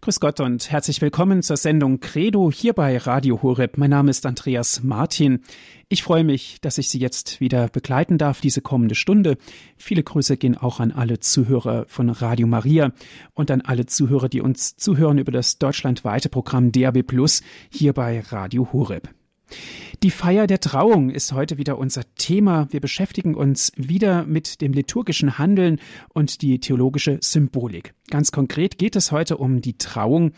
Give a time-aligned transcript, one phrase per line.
[0.00, 3.78] Grüß Gott und herzlich willkommen zur Sendung Credo hier bei Radio Horeb.
[3.78, 5.42] Mein Name ist Andreas Martin.
[5.88, 9.38] Ich freue mich, dass ich Sie jetzt wieder begleiten darf, diese kommende Stunde.
[9.76, 12.92] Viele Grüße gehen auch an alle Zuhörer von Radio Maria
[13.34, 18.20] und an alle Zuhörer, die uns zuhören über das deutschlandweite Programm DAB Plus hier bei
[18.20, 19.08] Radio Horeb.
[20.02, 22.68] Die Feier der Trauung ist heute wieder unser Thema.
[22.70, 25.80] Wir beschäftigen uns wieder mit dem liturgischen Handeln
[26.14, 27.94] und die theologische Symbolik.
[28.08, 30.32] Ganz konkret geht es heute um die Trauung.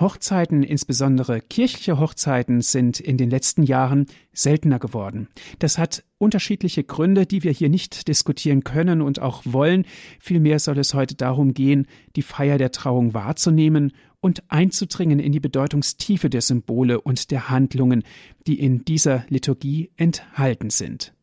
[0.00, 5.28] Hochzeiten, insbesondere kirchliche Hochzeiten, sind in den letzten Jahren seltener geworden.
[5.58, 9.84] Das hat unterschiedliche Gründe, die wir hier nicht diskutieren können und auch wollen.
[10.18, 11.86] Vielmehr soll es heute darum gehen,
[12.16, 18.04] die Feier der Trauung wahrzunehmen und einzudringen in die Bedeutungstiefe der Symbole und der Handlungen,
[18.46, 21.14] die in dieser Liturgie enthalten sind.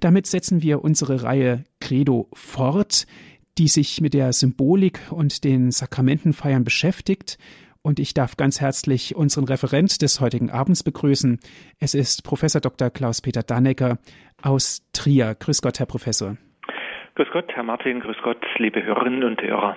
[0.00, 3.06] Damit setzen wir unsere Reihe Credo fort,
[3.58, 7.38] die sich mit der Symbolik und den Sakramentenfeiern beschäftigt,
[7.86, 11.38] und ich darf ganz herzlich unseren Referent des heutigen Abends begrüßen.
[11.78, 12.90] Es ist Professor Dr.
[12.90, 13.98] Klaus-Peter Dannecker
[14.42, 15.36] aus Trier.
[15.36, 16.36] Grüß Gott, Herr Professor.
[17.14, 19.76] Grüß Gott, Herr Martin, grüß Gott, liebe Hörerinnen und Hörer.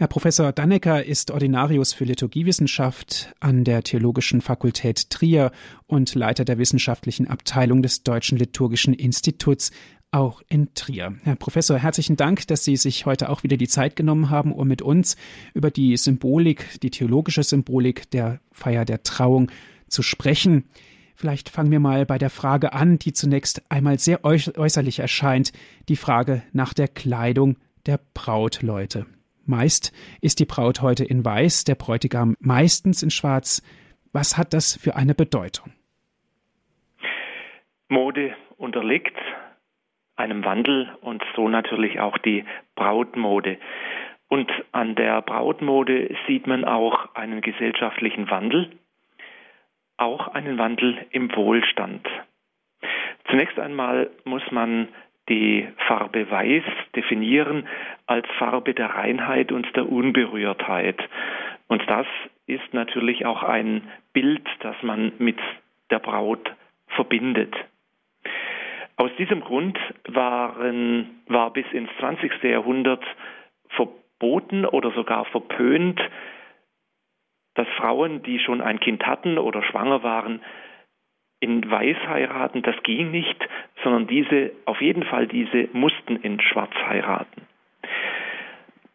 [0.00, 5.52] Herr Professor Dannecker ist Ordinarius für Liturgiewissenschaft an der Theologischen Fakultät Trier
[5.88, 9.72] und Leiter der wissenschaftlichen Abteilung des Deutschen Liturgischen Instituts
[10.10, 11.16] auch in Trier.
[11.24, 14.68] Herr Professor, herzlichen Dank, dass Sie sich heute auch wieder die Zeit genommen haben, um
[14.68, 15.18] mit uns
[15.52, 19.50] über die Symbolik, die theologische Symbolik der Feier der Trauung
[19.86, 20.64] zu sprechen.
[21.14, 25.52] Vielleicht fangen wir mal bei der Frage an, die zunächst einmal sehr äußerlich erscheint,
[25.90, 29.04] die Frage nach der Kleidung der Brautleute.
[29.46, 33.62] Meist ist die Braut heute in Weiß, der Bräutigam meistens in Schwarz.
[34.12, 35.72] Was hat das für eine Bedeutung?
[37.88, 39.16] Mode unterliegt
[40.16, 43.58] einem Wandel und so natürlich auch die Brautmode.
[44.28, 48.70] Und an der Brautmode sieht man auch einen gesellschaftlichen Wandel,
[49.96, 52.06] auch einen Wandel im Wohlstand.
[53.28, 54.88] Zunächst einmal muss man
[55.30, 56.64] die Farbe Weiß
[56.94, 57.66] definieren
[58.06, 60.98] als Farbe der Reinheit und der Unberührtheit.
[61.68, 62.06] Und das
[62.46, 65.38] ist natürlich auch ein Bild, das man mit
[65.90, 66.52] der Braut
[66.88, 67.54] verbindet.
[68.96, 72.42] Aus diesem Grund waren, war bis ins 20.
[72.42, 73.02] Jahrhundert
[73.70, 76.00] verboten oder sogar verpönt,
[77.54, 80.42] dass Frauen, die schon ein Kind hatten oder schwanger waren,
[81.40, 83.48] in Weiß heiraten, das ging nicht,
[83.82, 87.42] sondern diese, auf jeden Fall diese mussten in Schwarz heiraten.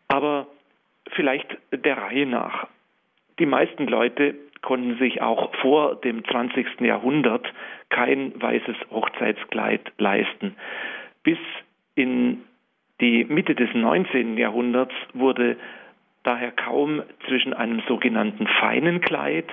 [0.08, 0.48] Aber
[1.12, 2.68] vielleicht der Reihe nach.
[3.40, 6.82] Die meisten Leute konnten sich auch vor dem 20.
[6.82, 7.52] Jahrhundert
[7.90, 10.56] kein weißes Hochzeitskleid leisten.
[11.24, 11.38] Bis
[11.96, 12.44] in
[13.02, 14.38] die Mitte des 19.
[14.38, 15.58] Jahrhunderts wurde
[16.24, 19.46] daher kaum zwischen einem sogenannten feinen Kleid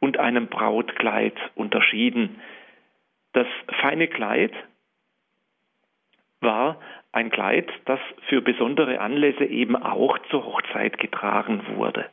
[0.00, 2.40] und einem Brautkleid unterschieden.
[3.32, 3.46] Das
[3.80, 4.52] feine Kleid
[6.40, 6.78] war
[7.12, 12.08] ein Kleid, das für besondere Anlässe eben auch zur Hochzeit getragen wurde.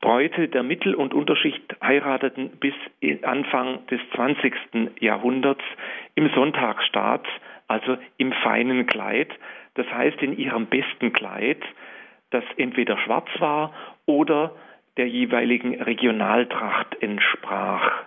[0.00, 2.74] Bräute der Mittel- und Unterschicht heirateten bis
[3.22, 5.00] Anfang des 20.
[5.00, 5.64] Jahrhunderts
[6.14, 7.26] im Sonntagsstaat,
[7.66, 9.30] also im feinen Kleid,
[9.74, 11.62] das heißt in ihrem besten Kleid,
[12.30, 13.72] das entweder schwarz war
[14.06, 14.54] oder
[14.98, 18.04] der jeweiligen Regionaltracht entsprach.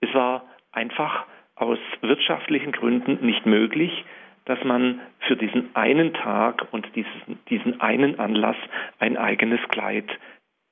[0.00, 4.04] Es war einfach aus wirtschaftlichen Gründen nicht möglich,
[4.46, 8.56] dass man für diesen einen Tag und diesen, diesen einen Anlass
[8.98, 10.10] ein eigenes Kleid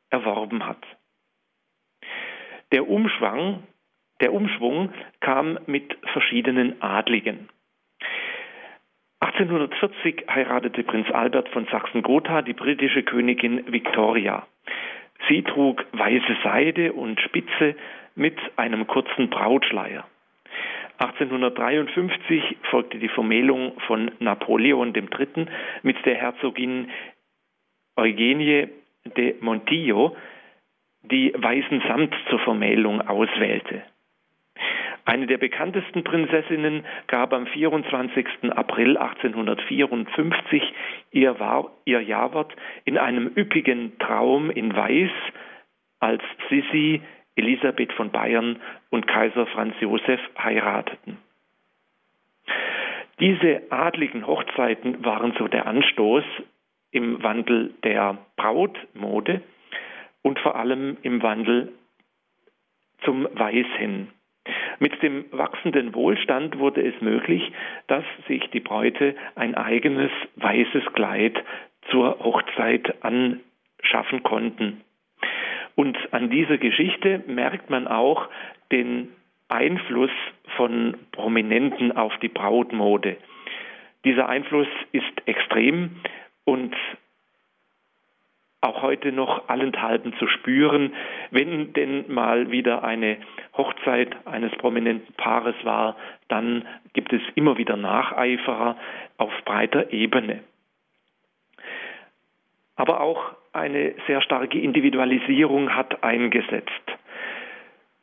[0.09, 0.83] erworben hat.
[2.73, 3.63] Der Umschwang,
[4.21, 7.49] der Umschwung kam mit verschiedenen Adligen.
[9.21, 14.47] 1840 heiratete Prinz Albert von Sachsen-Gotha die britische Königin Victoria.
[15.29, 17.77] Sie trug weiße Seide und Spitze
[18.15, 20.05] mit einem kurzen Brautschleier.
[20.99, 25.47] 1853 folgte die Vermählung von Napoleon III.
[25.83, 26.91] mit der Herzogin
[27.97, 28.69] Eugenie
[29.17, 30.15] de Montillo,
[31.03, 33.83] die weißen Samt zur Vermählung auswählte.
[35.05, 38.27] Eine der bekanntesten Prinzessinnen gab am 24.
[38.51, 40.63] April 1854
[41.11, 41.37] ihr,
[41.85, 42.55] ihr Jawort
[42.85, 45.11] in einem üppigen Traum in Weiß,
[46.01, 47.03] als Sissi,
[47.37, 48.61] Elisabeth von Bayern
[48.91, 51.19] und Kaiser Franz Josef heirateten.
[53.21, 56.25] Diese adligen Hochzeiten waren so der Anstoß
[56.91, 59.43] im Wandel der Brautmode
[60.23, 61.73] und vor allem im Wandel
[63.05, 64.09] zum Weiß hin.
[64.83, 67.53] Mit dem wachsenden Wohlstand wurde es möglich,
[67.87, 71.37] dass sich die Bräute ein eigenes weißes Kleid
[71.91, 72.95] zur Hochzeit
[73.83, 74.81] schaffen konnten.
[75.75, 78.29] Und an dieser Geschichte merkt man auch
[78.73, 79.09] den
[79.49, 80.11] Einfluss
[80.57, 83.19] von Prominenten auf die Brautmode.
[84.05, 85.97] Dieser Einfluss ist extrem
[86.45, 86.75] und
[88.61, 90.93] auch heute noch allenthalben zu spüren,
[91.31, 93.17] wenn denn mal wieder eine
[93.57, 95.97] Hochzeit eines prominenten Paares war,
[96.29, 98.77] dann gibt es immer wieder Nacheiferer
[99.17, 100.41] auf breiter Ebene.
[102.77, 106.71] Aber auch eine sehr starke Individualisierung hat eingesetzt.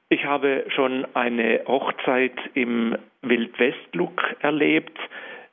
[0.10, 4.98] Ich habe schon eine Hochzeit im Wildwest-Look erlebt,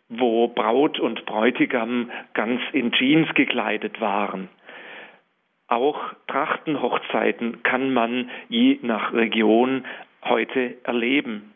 [0.09, 4.49] wo Braut und Bräutigam ganz in Jeans gekleidet waren.
[5.75, 9.85] Auch Trachtenhochzeiten kann man je nach Region
[10.23, 11.53] heute erleben.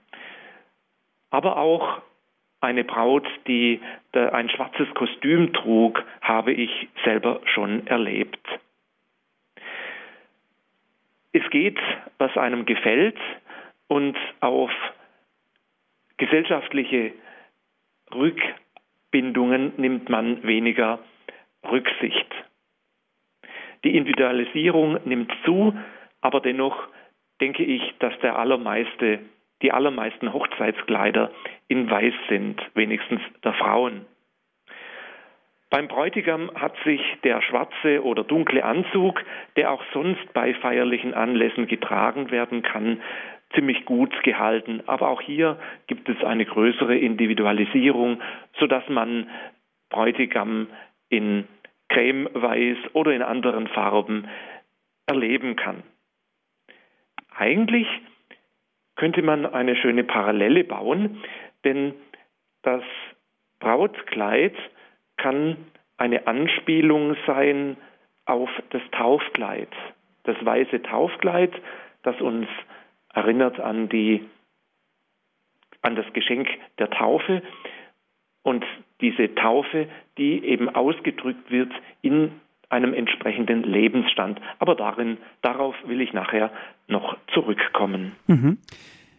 [1.31, 2.03] Aber auch
[2.61, 3.81] eine Braut, die
[4.13, 8.45] ein schwarzes Kostüm trug, habe ich selber schon erlebt.
[11.31, 11.79] Es geht,
[12.19, 13.19] was einem gefällt
[13.87, 14.73] und auf
[16.17, 17.13] gesellschaftliche
[18.13, 20.99] Rückbindungen nimmt man weniger
[21.71, 22.48] Rücksicht.
[23.85, 25.75] Die Individualisierung nimmt zu,
[26.21, 26.89] aber dennoch
[27.41, 29.21] denke ich, dass der allermeiste,
[29.63, 31.31] die allermeisten Hochzeitskleider
[31.69, 34.07] in Weiß sind, wenigstens der Frauen.
[35.71, 39.23] Beim Bräutigam hat sich der schwarze oder dunkle Anzug,
[39.57, 43.03] der auch sonst bei feierlichen Anlässen getragen werden kann,
[43.55, 44.83] ziemlich gut gehalten.
[44.87, 48.21] Aber auch hier gibt es eine größere Individualisierung,
[48.59, 49.29] sodass man
[49.91, 50.69] Bräutigam
[51.11, 51.47] in
[51.89, 54.29] cremeweiß oder in anderen Farben
[55.07, 55.83] erleben kann.
[57.35, 57.87] Eigentlich
[58.97, 61.23] könnte man eine schöne Parallele bauen,
[61.65, 61.95] denn
[62.63, 62.83] das
[63.61, 64.55] Brautkleid
[65.17, 65.57] kann
[65.97, 67.77] eine Anspielung sein
[68.25, 69.69] auf das Taufkleid.
[70.25, 71.53] Das weiße Taufkleid,
[72.03, 72.47] das uns
[73.15, 74.29] erinnert an die
[75.81, 76.49] an das Geschenk
[76.79, 77.43] der Taufe
[78.49, 78.65] und
[79.03, 82.33] diese Taufe, die eben ausgedrückt wird in
[82.71, 84.41] einem entsprechenden Lebensstand.
[84.59, 86.51] Aber darin, darauf will ich nachher
[86.87, 88.13] noch zurückkommen.
[88.27, 88.57] Mhm.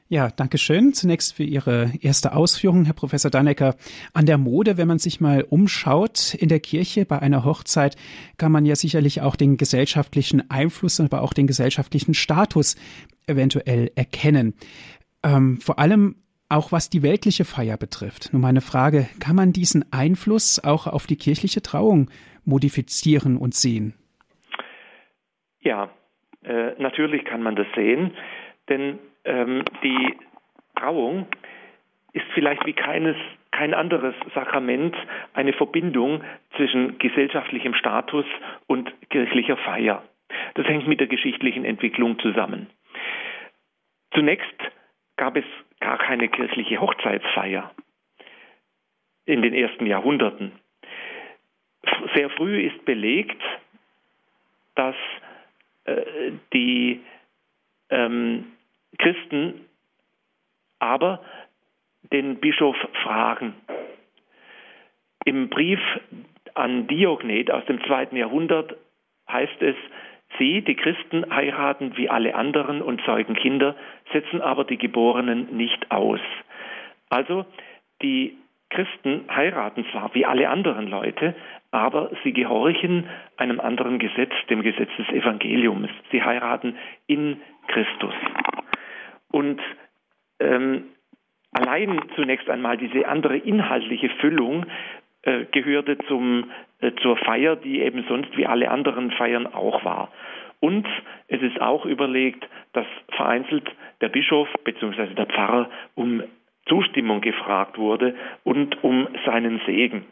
[0.07, 0.93] Ja, danke schön.
[0.93, 3.75] Zunächst für Ihre erste Ausführung, Herr Professor Dannecker.
[4.13, 7.95] An der Mode, wenn man sich mal umschaut in der Kirche bei einer Hochzeit,
[8.37, 12.75] kann man ja sicherlich auch den gesellschaftlichen Einfluss, aber auch den gesellschaftlichen Status
[13.27, 14.55] eventuell erkennen.
[15.23, 16.15] Ähm, vor allem
[16.49, 18.33] auch was die weltliche Feier betrifft.
[18.33, 22.09] Nun meine Frage, kann man diesen Einfluss auch auf die kirchliche Trauung
[22.43, 23.93] modifizieren und sehen?
[25.61, 25.89] Ja,
[26.43, 28.11] äh, natürlich kann man das sehen,
[28.67, 30.15] denn ähm, die
[30.75, 31.27] Trauung
[32.13, 33.15] ist vielleicht wie keines,
[33.51, 34.95] kein anderes Sakrament
[35.33, 36.23] eine Verbindung
[36.55, 38.25] zwischen gesellschaftlichem Status
[38.67, 40.03] und kirchlicher Feier.
[40.55, 42.67] Das hängt mit der geschichtlichen Entwicklung zusammen.
[44.13, 44.57] Zunächst
[45.17, 45.45] gab es
[45.79, 47.71] gar keine kirchliche Hochzeitsfeier
[49.25, 50.51] in den ersten Jahrhunderten.
[52.15, 53.41] Sehr früh ist belegt,
[54.75, 54.95] dass
[55.85, 57.01] äh, die
[57.89, 58.45] ähm,
[58.97, 59.65] Christen
[60.79, 61.23] aber
[62.11, 63.53] den Bischof fragen.
[65.25, 65.79] Im Brief
[66.55, 68.75] an Diognet aus dem zweiten Jahrhundert
[69.29, 69.75] heißt es,
[70.39, 73.75] Sie, die Christen, heiraten wie alle anderen und zeugen Kinder,
[74.11, 76.21] setzen aber die Geborenen nicht aus.
[77.09, 77.45] Also
[78.01, 78.35] die
[78.69, 81.35] Christen heiraten zwar wie alle anderen Leute,
[81.71, 85.89] aber sie gehorchen einem anderen Gesetz, dem Gesetz des Evangeliums.
[86.11, 88.13] Sie heiraten in Christus.
[89.31, 89.59] Und
[90.39, 90.85] ähm,
[91.51, 94.65] allein zunächst einmal diese andere inhaltliche Füllung
[95.23, 100.11] äh, gehörte zum, äh, zur Feier, die eben sonst wie alle anderen Feiern auch war.
[100.59, 100.87] Und
[101.27, 102.85] es ist auch überlegt, dass
[103.15, 103.69] vereinzelt
[104.01, 105.13] der Bischof bzw.
[105.13, 106.23] der Pfarrer um
[106.67, 110.05] Zustimmung gefragt wurde und um seinen Segen.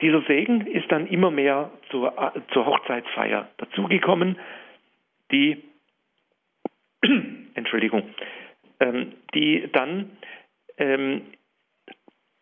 [0.00, 4.38] Dieser Segen ist dann immer mehr zur, äh, zur Hochzeitsfeier dazugekommen,
[5.30, 5.62] die
[7.54, 8.02] Entschuldigung,
[8.80, 10.10] ähm, die dann
[10.78, 11.22] ähm,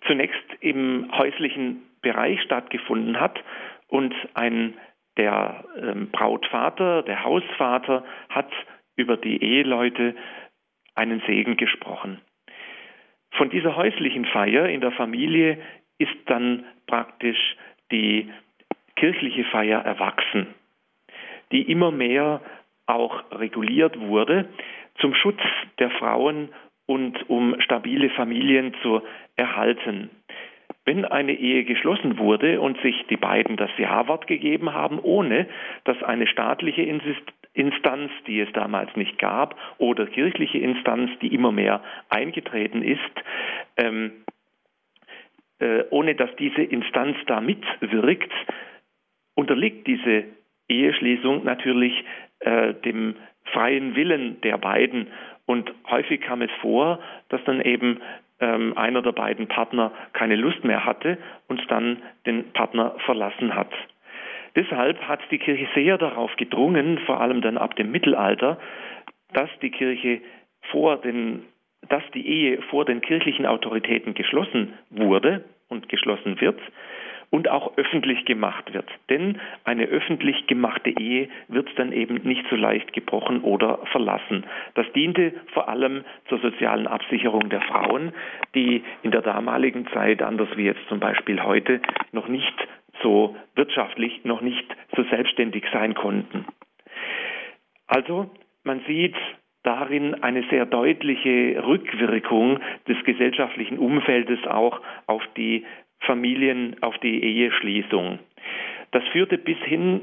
[0.07, 3.43] zunächst im häuslichen Bereich stattgefunden hat
[3.89, 4.75] und ein
[5.17, 8.51] der ähm, Brautvater, der Hausvater hat
[8.97, 10.15] über die Eheleute
[10.95, 12.21] einen Segen gesprochen.
[13.33, 15.59] Von dieser häuslichen Feier in der Familie
[15.99, 17.57] ist dann praktisch
[17.91, 18.31] die
[18.97, 20.55] kirchliche Feier erwachsen,
[21.51, 22.41] die immer mehr
[22.87, 24.49] auch reguliert wurde
[24.99, 25.41] zum Schutz
[25.79, 26.51] der Frauen
[26.87, 29.03] und um stabile Familien zu
[29.37, 30.11] erhalten.
[30.85, 35.47] wenn eine Ehe geschlossen wurde und sich die beiden das Ja-Wort gegeben haben, ohne
[35.85, 36.83] dass eine staatliche
[37.55, 43.01] Instanz, die es damals nicht gab, oder kirchliche Instanz, die immer mehr eingetreten ist,
[43.77, 44.25] ähm,
[45.61, 48.33] äh, ohne dass diese Instanz da mitwirkt,
[49.35, 50.25] unterliegt diese
[50.69, 51.93] Eheschließung natürlich
[52.41, 55.09] äh, dem freien Willen der beiden.
[55.47, 58.01] Und häufig kam es vor, dass dann eben
[58.41, 61.19] ähm, einer der beiden Partner keine Lust mehr hatte
[61.49, 63.71] und dann den Partner verlassen hat.
[64.55, 68.59] Deshalb hat die Kirche sehr darauf gedrungen, vor allem dann ab dem Mittelalter,
[69.33, 70.21] dass die Kirche
[70.71, 71.45] vor den,
[71.89, 76.61] dass die Ehe vor den kirchlichen Autoritäten geschlossen wurde und geschlossen wird
[77.33, 78.89] und auch öffentlich gemacht wird.
[79.09, 84.45] Denn eine öffentlich gemachte Ehe wird dann eben nicht so leicht gebrochen oder verlassen.
[84.75, 88.13] Das diente vor allem zur sozialen Absicherung der Frauen,
[88.55, 91.81] die in der damaligen Zeit, anders wie jetzt zum Beispiel heute,
[92.13, 92.55] noch nicht
[93.03, 96.45] so wirtschaftlich, noch nicht so selbstständig sein konnten.
[97.87, 98.31] Also
[98.63, 99.17] man sieht
[99.63, 102.59] darin eine sehr deutliche Rückwirkung
[102.89, 105.65] des gesellschaftlichen Umfeldes auch auf die
[106.07, 108.19] Familien auf die Eheschließung.
[108.91, 110.03] Das führte bis hin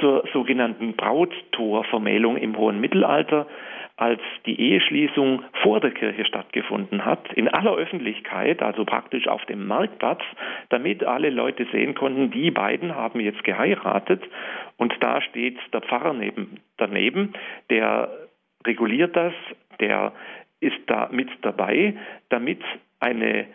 [0.00, 3.46] zur sogenannten Brauttorvermählung im hohen Mittelalter,
[3.96, 9.66] als die Eheschließung vor der Kirche stattgefunden hat, in aller Öffentlichkeit, also praktisch auf dem
[9.66, 10.22] Marktplatz,
[10.68, 14.22] damit alle Leute sehen konnten, die beiden haben jetzt geheiratet
[14.76, 17.32] und da steht der Pfarrer neben, daneben,
[17.70, 18.08] der
[18.64, 19.32] reguliert das,
[19.80, 20.12] der
[20.60, 21.96] ist da mit dabei,
[22.28, 22.62] damit
[23.00, 23.46] eine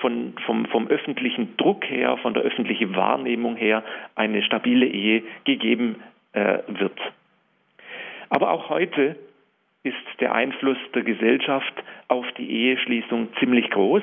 [0.00, 5.96] von, vom, vom öffentlichen Druck her, von der öffentlichen Wahrnehmung her eine stabile Ehe gegeben
[6.32, 6.98] äh, wird.
[8.28, 9.16] Aber auch heute
[9.82, 11.72] ist der Einfluss der Gesellschaft
[12.08, 14.02] auf die Eheschließung ziemlich groß.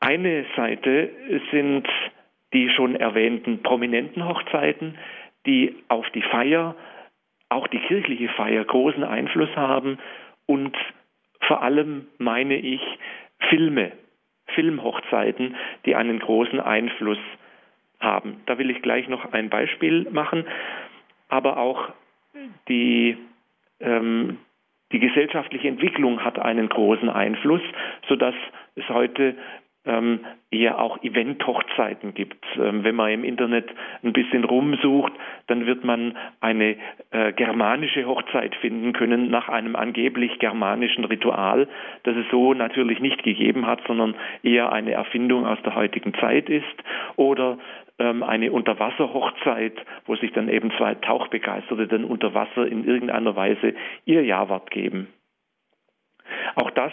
[0.00, 1.10] Eine Seite
[1.50, 1.88] sind
[2.52, 4.98] die schon erwähnten prominenten Hochzeiten,
[5.46, 6.74] die auf die Feier,
[7.48, 9.98] auch die kirchliche Feier, großen Einfluss haben
[10.46, 10.76] und
[11.46, 12.80] vor allem meine ich
[13.48, 13.92] Filme,
[14.54, 17.18] Filmhochzeiten, die einen großen Einfluss
[18.00, 18.40] haben.
[18.46, 20.44] Da will ich gleich noch ein Beispiel machen,
[21.28, 21.90] aber auch
[22.68, 23.16] die,
[23.80, 24.38] ähm,
[24.92, 27.62] die gesellschaftliche Entwicklung hat einen großen Einfluss,
[28.08, 28.34] sodass
[28.74, 29.36] es heute
[29.86, 30.20] ähm,
[30.50, 32.44] eher auch Event-Hochzeiten gibt.
[32.56, 33.70] Ähm, wenn man im Internet
[34.02, 35.12] ein bisschen rumsucht,
[35.46, 36.76] dann wird man eine
[37.10, 41.66] äh, germanische Hochzeit finden können nach einem angeblich germanischen Ritual,
[42.02, 46.50] das es so natürlich nicht gegeben hat, sondern eher eine Erfindung aus der heutigen Zeit
[46.50, 46.64] ist.
[47.16, 47.58] Oder
[47.98, 53.74] ähm, eine Unterwasserhochzeit, wo sich dann eben zwei Tauchbegeisterte dann unter Wasser in irgendeiner Weise
[54.04, 55.08] ihr Jawort geben.
[56.54, 56.92] Auch das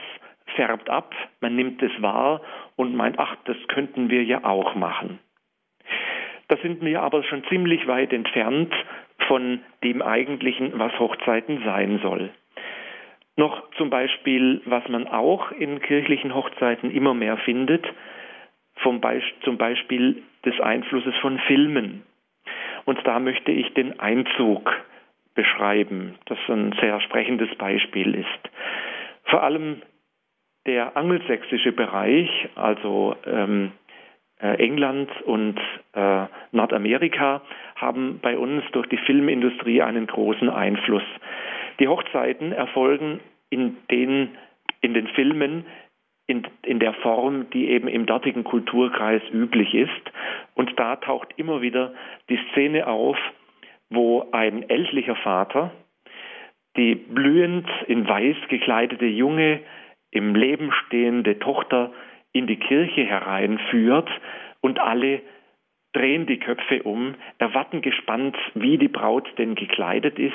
[0.57, 2.41] färbt ab, man nimmt es wahr
[2.75, 5.19] und meint, ach, das könnten wir ja auch machen.
[6.49, 8.73] Da sind wir aber schon ziemlich weit entfernt
[9.27, 12.31] von dem eigentlichen, was Hochzeiten sein soll.
[13.35, 17.85] Noch zum Beispiel, was man auch in kirchlichen Hochzeiten immer mehr findet,
[18.83, 22.03] Be zum Beispiel des Einflusses von Filmen.
[22.85, 24.71] Und da möchte ich den Einzug
[25.35, 28.51] beschreiben, das ein sehr sprechendes Beispiel ist.
[29.25, 29.81] Vor allem
[30.67, 33.71] der angelsächsische Bereich, also ähm,
[34.39, 35.57] äh, England und
[35.93, 37.41] äh, Nordamerika,
[37.75, 41.03] haben bei uns durch die Filmindustrie einen großen Einfluss.
[41.79, 44.29] Die Hochzeiten erfolgen in den,
[44.81, 45.65] in den Filmen
[46.27, 50.11] in, in der Form, die eben im dortigen Kulturkreis üblich ist.
[50.55, 51.93] Und da taucht immer wieder
[52.29, 53.17] die Szene auf,
[53.89, 55.71] wo ein ältlicher Vater
[56.75, 59.61] die blühend in weiß gekleidete junge
[60.11, 61.91] im Leben stehende Tochter
[62.33, 64.09] in die Kirche hereinführt
[64.61, 65.21] und alle
[65.93, 70.33] drehen die Köpfe um, erwarten gespannt, wie die Braut denn gekleidet ist.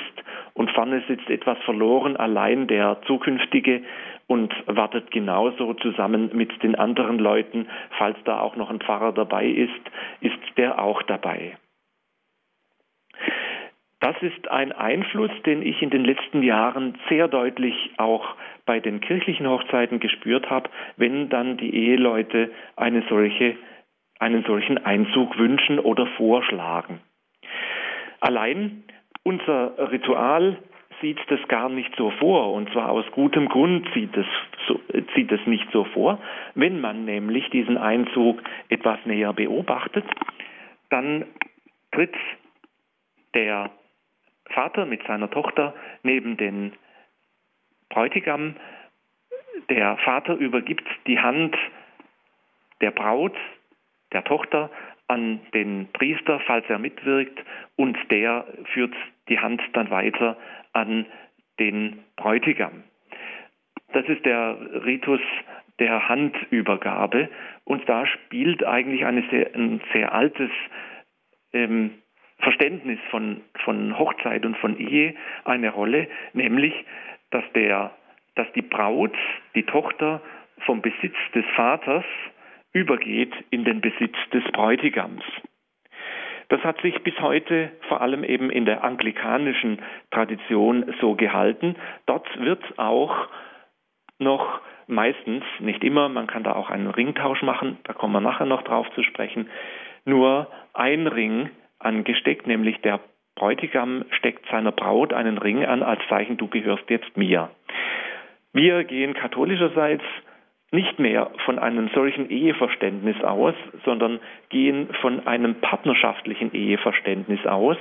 [0.53, 3.83] Und vorne sitzt etwas verloren allein der zukünftige
[4.27, 9.45] und wartet genauso zusammen mit den anderen Leuten, falls da auch noch ein Pfarrer dabei
[9.45, 9.71] ist,
[10.21, 11.57] ist der auch dabei.
[14.03, 18.99] Das ist ein Einfluss, den ich in den letzten Jahren sehr deutlich auch bei den
[18.99, 23.55] kirchlichen Hochzeiten gespürt habe, wenn dann die Eheleute eine solche,
[24.19, 26.99] einen solchen Einzug wünschen oder vorschlagen.
[28.19, 28.83] Allein
[29.23, 30.57] unser Ritual
[30.99, 34.27] sieht das gar nicht so vor, und zwar aus gutem Grund sieht es,
[34.67, 34.81] so,
[35.15, 36.19] sieht es nicht so vor.
[36.55, 40.03] Wenn man nämlich diesen Einzug etwas näher beobachtet,
[40.89, 41.23] dann
[41.93, 42.15] tritt
[43.33, 43.71] der
[44.53, 46.73] Vater mit seiner Tochter neben den
[47.89, 48.55] Bräutigam.
[49.69, 51.55] Der Vater übergibt die Hand
[52.81, 53.35] der Braut,
[54.11, 54.69] der Tochter
[55.07, 57.39] an den Priester, falls er mitwirkt,
[57.75, 58.95] und der führt
[59.29, 60.37] die Hand dann weiter
[60.73, 61.05] an
[61.59, 62.83] den Bräutigam.
[63.93, 65.21] Das ist der Ritus
[65.79, 67.29] der Handübergabe
[67.65, 70.49] und da spielt eigentlich sehr, ein sehr altes
[71.51, 71.91] ähm,
[72.43, 76.73] Verständnis von, von Hochzeit und von Ehe eine Rolle, nämlich
[77.31, 77.91] dass, der,
[78.35, 79.15] dass die Braut,
[79.55, 80.21] die Tochter
[80.65, 82.05] vom Besitz des Vaters
[82.73, 85.23] übergeht in den Besitz des Bräutigams.
[86.49, 89.81] Das hat sich bis heute vor allem eben in der anglikanischen
[90.11, 91.75] Tradition so gehalten.
[92.05, 93.27] Dort wird auch
[94.19, 98.45] noch meistens, nicht immer, man kann da auch einen Ringtausch machen, da kommen wir nachher
[98.45, 99.49] noch drauf zu sprechen,
[100.05, 101.49] nur ein Ring
[101.83, 102.99] angesteckt, nämlich der
[103.35, 107.49] Bräutigam steckt seiner Braut einen Ring an als Zeichen, du gehörst jetzt mir.
[108.53, 110.03] Wir gehen katholischerseits
[110.73, 113.53] nicht mehr von einem solchen Eheverständnis aus,
[113.85, 117.77] sondern gehen von einem partnerschaftlichen Eheverständnis aus,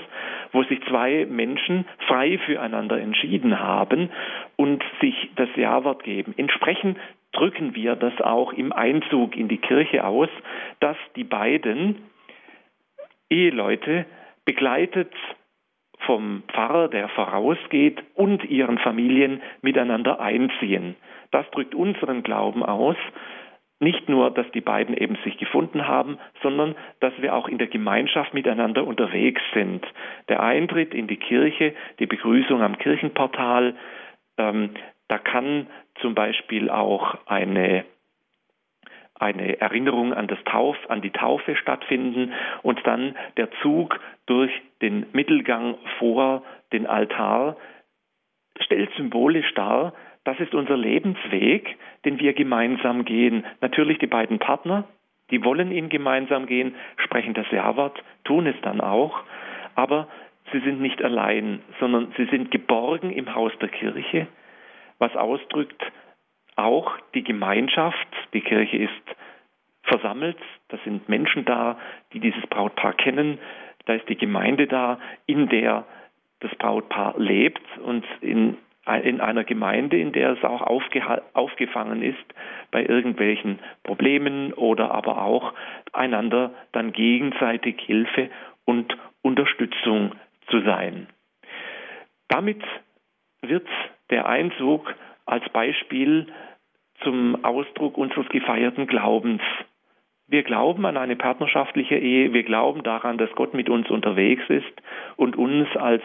[0.53, 4.11] wo sich zwei Menschen frei füreinander entschieden haben
[4.57, 6.35] und sich das Ja-Wort geben.
[6.37, 6.99] Entsprechend
[7.33, 10.29] drücken wir das auch im Einzug in die Kirche aus,
[10.81, 11.97] dass die beiden
[13.33, 14.05] Eheleute
[14.45, 15.12] begleitet
[16.07, 20.97] vom Pfarrer, der vorausgeht, und ihren Familien miteinander einziehen.
[21.31, 22.97] Das drückt unseren Glauben aus,
[23.81, 27.67] nicht nur, dass die beiden eben sich gefunden haben, sondern dass wir auch in der
[27.67, 29.85] Gemeinschaft miteinander unterwegs sind.
[30.29, 33.75] Der Eintritt in die Kirche, die Begrüßung am Kirchenportal,
[34.39, 34.71] ähm,
[35.09, 35.67] da kann
[36.01, 37.85] zum Beispiel auch eine
[39.23, 44.50] eine Erinnerung an, Tauf, an die Taufe stattfinden und dann der Zug durch
[44.83, 47.57] den Mittelgang vor den Altar
[48.61, 53.45] stellt symbolisch dar, das ist unser Lebensweg, den wir gemeinsam gehen.
[53.61, 54.85] Natürlich die beiden Partner,
[55.31, 59.21] die wollen ihn gemeinsam gehen, sprechen das Ja-Wort, tun es dann auch,
[59.75, 60.09] aber
[60.52, 64.27] sie sind nicht allein, sondern sie sind geborgen im Haus der Kirche,
[64.99, 65.83] was ausdrückt
[66.62, 68.09] auch die Gemeinschaft.
[68.33, 69.16] Die Kirche ist
[69.83, 71.79] versammelt, da sind Menschen da,
[72.12, 73.38] die dieses Brautpaar kennen,
[73.87, 75.85] da ist die Gemeinde da, in der
[76.40, 78.57] das Brautpaar lebt und in
[79.05, 82.25] in einer Gemeinde, in der es auch aufgefangen ist
[82.72, 85.55] bei irgendwelchen Problemen oder aber auch
[85.92, 88.29] einander dann gegenseitig Hilfe
[88.64, 90.16] und Unterstützung
[90.48, 91.07] zu sein.
[92.27, 92.62] Damit
[93.42, 93.68] wird
[94.11, 94.92] der Einzug
[95.27, 96.27] als Beispiel
[97.03, 99.43] zum Ausdruck unseres gefeierten Glaubens.
[100.27, 104.83] Wir glauben an eine partnerschaftliche Ehe, wir glauben daran, dass Gott mit uns unterwegs ist
[105.17, 106.03] und uns als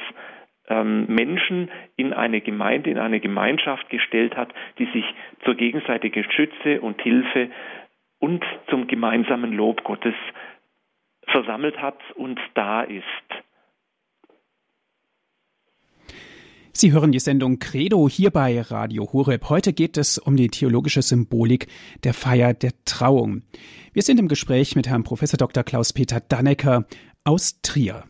[0.68, 5.06] ähm, Menschen in eine Gemeinde, in eine Gemeinschaft gestellt hat, die sich
[5.46, 7.50] zur gegenseitigen Schütze und Hilfe
[8.20, 10.16] und zum gemeinsamen Lob Gottes
[11.28, 13.47] versammelt hat und da ist.
[16.80, 19.50] Sie hören die Sendung Credo hier bei Radio Horeb.
[19.50, 21.66] Heute geht es um die theologische Symbolik
[22.04, 23.42] der Feier der Trauung.
[23.94, 25.22] Wir sind im Gespräch mit Herrn Prof.
[25.22, 25.63] Dr.
[25.63, 26.86] Klaus-Peter Dannecker
[27.24, 28.04] aus Trier.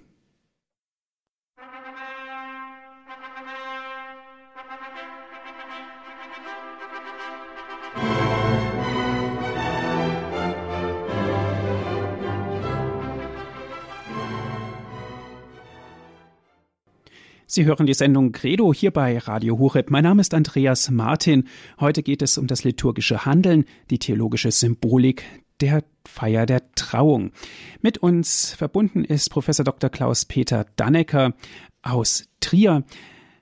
[17.58, 19.89] Sie hören die Sendung Credo hier bei Radio Horeb.
[19.89, 21.48] Mein Name ist Andreas Martin.
[21.80, 25.24] Heute geht es um das liturgische Handeln, die theologische Symbolik
[25.60, 27.32] der Feier der Trauung.
[27.82, 29.89] Mit uns verbunden ist Professor Dr.
[29.89, 31.34] Klaus-Peter Dannecker
[31.82, 32.84] aus Trier.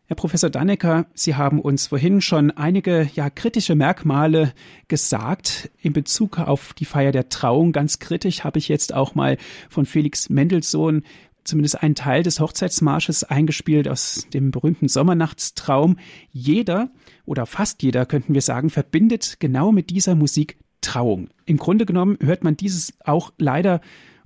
[0.05, 4.53] Herr Professor Dannecker, Sie haben uns vorhin schon einige ja kritische Merkmale
[4.87, 7.73] gesagt in Bezug auf die Feier der Trauung.
[7.73, 9.35] Ganz kritisch habe ich jetzt auch mal
[9.67, 11.03] von Felix Mendelssohn
[11.45, 15.97] zumindest einen Teil des Hochzeitsmarsches eingespielt aus dem berühmten Sommernachtstraum.
[16.31, 16.89] Jeder
[17.25, 21.29] oder fast jeder, könnten wir sagen, verbindet genau mit dieser Musik Trauung.
[21.45, 23.81] Im Grunde genommen hört man dieses auch leider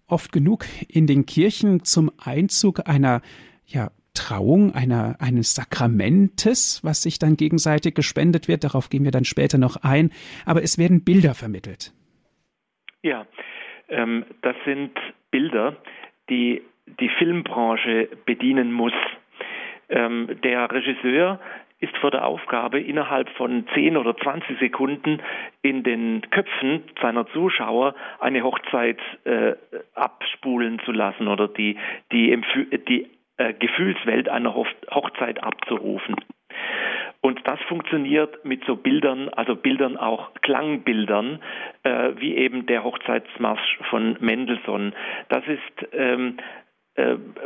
[0.07, 3.21] oft genug in den Kirchen zum Einzug einer
[3.65, 8.63] ja, Trauung, einer, eines Sakramentes, was sich dann gegenseitig gespendet wird.
[8.63, 10.11] Darauf gehen wir dann später noch ein.
[10.45, 11.93] Aber es werden Bilder vermittelt.
[13.01, 13.25] Ja,
[13.87, 14.91] ähm, das sind
[15.31, 15.77] Bilder,
[16.29, 16.61] die
[16.99, 18.93] die Filmbranche bedienen muss.
[19.89, 21.39] Ähm, der Regisseur
[21.79, 25.21] ist vor der Aufgabe, innerhalb von 10 oder 20 Sekunden
[25.61, 29.53] in den Köpfen seiner Zuschauer eine Hochzeit äh,
[29.95, 31.77] abspulen zu lassen oder die,
[32.11, 32.39] die,
[32.89, 36.15] die äh, Gefühlswelt einer Hochzeit abzurufen.
[37.21, 41.39] Und das funktioniert mit so Bildern, also Bildern auch Klangbildern,
[41.83, 44.93] äh, wie eben der Hochzeitsmarsch von Mendelssohn.
[45.27, 46.68] Das ist ähm, äh,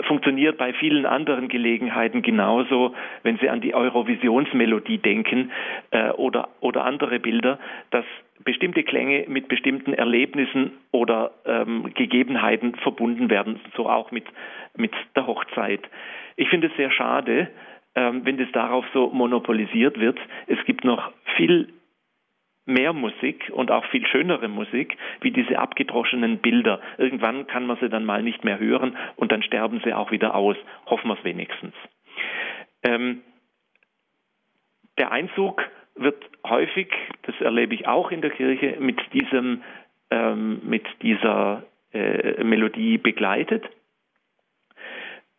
[0.04, 5.52] funktioniert bei vielen anderen Gelegenheiten genauso, wenn Sie an die Eurovisionsmelodie denken
[5.92, 7.60] äh, oder, oder andere Bilder,
[7.92, 8.06] dass
[8.44, 14.26] bestimmte Klänge mit bestimmten Erlebnissen oder ähm, Gegebenheiten verbunden werden, so auch mit,
[14.76, 15.82] mit der Hochzeit.
[16.36, 17.50] Ich finde es sehr schade,
[17.96, 20.20] ähm, wenn das darauf so monopolisiert wird.
[20.48, 21.70] Es gibt noch viel
[22.66, 26.80] mehr Musik und auch viel schönere Musik wie diese abgedroschenen Bilder.
[26.98, 30.36] Irgendwann kann man sie dann mal nicht mehr hören und dann sterben sie auch wieder
[30.36, 30.56] aus.
[30.86, 31.74] Hoffen wir es wenigstens.
[32.84, 33.22] Ähm,
[34.98, 35.64] der Einzug
[35.96, 36.88] wird häufig,
[37.24, 39.64] das erlebe ich auch in der Kirche, mit diesem,
[40.10, 43.64] ähm, mit dieser äh, Melodie begleitet.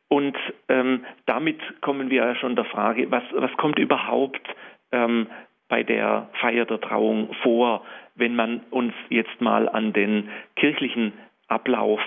[0.08, 0.36] Und
[0.68, 4.46] ähm, damit kommen wir ja schon der Frage, was, was kommt überhaupt
[4.92, 5.26] ähm,
[5.68, 11.12] bei der Feier der Trauung vor, wenn man uns jetzt mal an den kirchlichen
[11.48, 12.00] Ablauf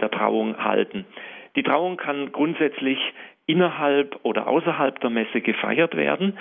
[0.00, 1.06] der Trauung halten.
[1.56, 2.98] Die Trauung kann grundsätzlich
[3.46, 6.38] innerhalb oder außerhalb der Messe gefeiert werden.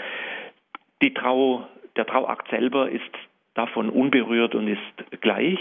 [1.01, 3.11] Die Trau, der Trauakt selber ist
[3.53, 5.59] davon unberührt und ist gleich.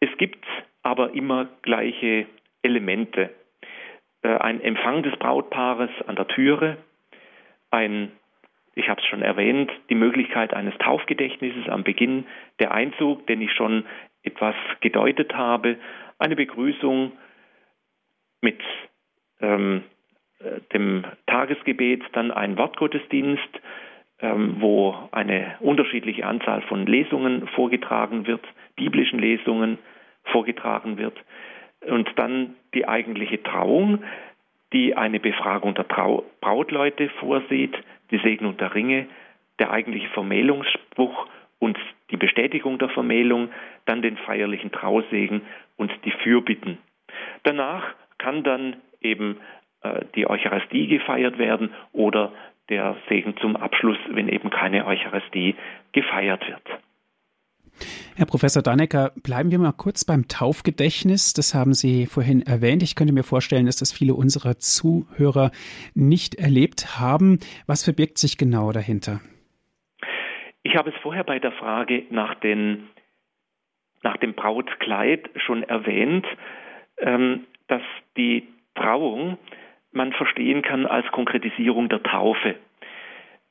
[0.00, 0.44] Es gibt
[0.82, 2.26] aber immer gleiche
[2.62, 3.30] Elemente.
[4.22, 6.76] Äh, ein Empfang des Brautpaares an der Türe,
[7.70, 8.12] ein
[8.78, 12.26] ich habe es schon erwähnt, die Möglichkeit eines Taufgedächtnisses am Beginn,
[12.60, 13.84] der Einzug, den ich schon
[14.22, 15.76] etwas gedeutet habe,
[16.18, 17.12] eine Begrüßung
[18.40, 18.60] mit
[19.40, 19.82] ähm,
[20.38, 23.60] äh, dem Tagesgebet, dann ein Wortgottesdienst,
[24.20, 28.44] ähm, wo eine unterschiedliche Anzahl von Lesungen vorgetragen wird,
[28.76, 29.78] biblischen Lesungen
[30.24, 31.16] vorgetragen wird,
[31.86, 34.02] und dann die eigentliche Trauung,
[34.72, 37.76] die eine Befragung der Trau Brautleute vorsieht,
[38.10, 39.06] die Segnung der Ringe,
[39.58, 41.26] der eigentliche Vermählungsspruch
[41.58, 41.78] und
[42.10, 43.50] die Bestätigung der Vermählung,
[43.86, 45.42] dann den feierlichen Trausegen
[45.76, 46.78] und die Fürbitten.
[47.42, 49.38] Danach kann dann eben
[49.82, 52.32] äh, die Eucharistie gefeiert werden oder
[52.68, 55.54] der Segen zum Abschluss, wenn eben keine Eucharistie
[55.92, 56.80] gefeiert wird.
[58.16, 61.32] Herr Professor Dannecker, bleiben wir mal kurz beim Taufgedächtnis.
[61.32, 62.82] Das haben Sie vorhin erwähnt.
[62.82, 65.50] Ich könnte mir vorstellen, dass das viele unserer Zuhörer
[65.94, 67.38] nicht erlebt haben.
[67.66, 69.20] Was verbirgt sich genau dahinter?
[70.62, 72.88] Ich habe es vorher bei der Frage nach, den,
[74.02, 76.26] nach dem Brautkleid schon erwähnt,
[76.98, 77.82] ähm, dass
[78.16, 79.38] die Trauung
[79.92, 82.56] man verstehen kann als Konkretisierung der Taufe.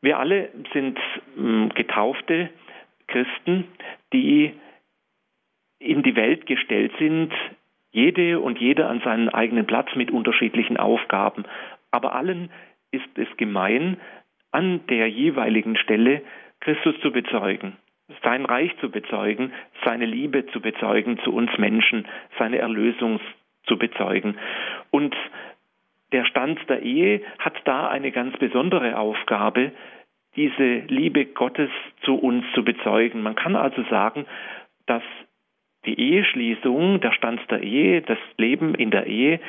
[0.01, 0.99] Wir alle sind
[1.37, 2.49] ähm, Getaufte,
[3.07, 3.65] Christen,
[4.13, 4.53] die
[5.79, 7.33] in die Welt gestellt sind,
[7.91, 11.45] jede und jeder an seinen eigenen Platz mit unterschiedlichen Aufgaben.
[11.91, 12.49] Aber allen
[12.91, 13.97] ist es gemein,
[14.51, 16.21] an der jeweiligen Stelle
[16.59, 17.77] Christus zu bezeugen,
[18.23, 19.53] sein Reich zu bezeugen,
[19.85, 22.07] seine Liebe zu bezeugen zu uns Menschen,
[22.39, 23.19] seine Erlösung
[23.65, 24.37] zu bezeugen.
[24.91, 25.15] Und
[26.11, 29.71] der Stand der Ehe hat da eine ganz besondere Aufgabe,
[30.37, 31.69] diese Liebe Gottes
[32.03, 33.21] zu uns zu bezeugen.
[33.21, 34.25] Man kann also sagen,
[34.85, 35.03] dass
[35.85, 39.39] die Eheschließung, der Stand der Ehe, das Leben in der Ehe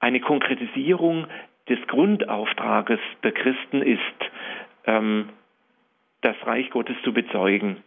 [0.00, 1.26] eine Konkretisierung
[1.68, 4.00] des Grundauftrages der Christen ist,
[4.86, 5.28] ähm,
[6.22, 7.82] das Reich Gottes zu bezeugen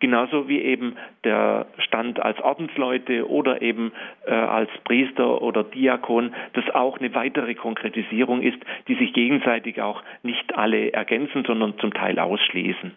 [0.00, 3.92] genauso wie eben der Stand als Ordensleute oder eben
[4.26, 10.02] äh, als Priester oder Diakon, das auch eine weitere Konkretisierung ist, die sich gegenseitig auch
[10.22, 12.92] nicht alle ergänzen, sondern zum Teil ausschließen.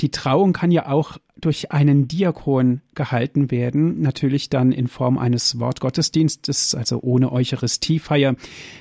[0.00, 5.60] Die Trauung kann ja auch durch einen Diakon gehalten werden, natürlich dann in Form eines
[5.60, 8.34] Wortgottesdienstes, also ohne Eucharistiefeier.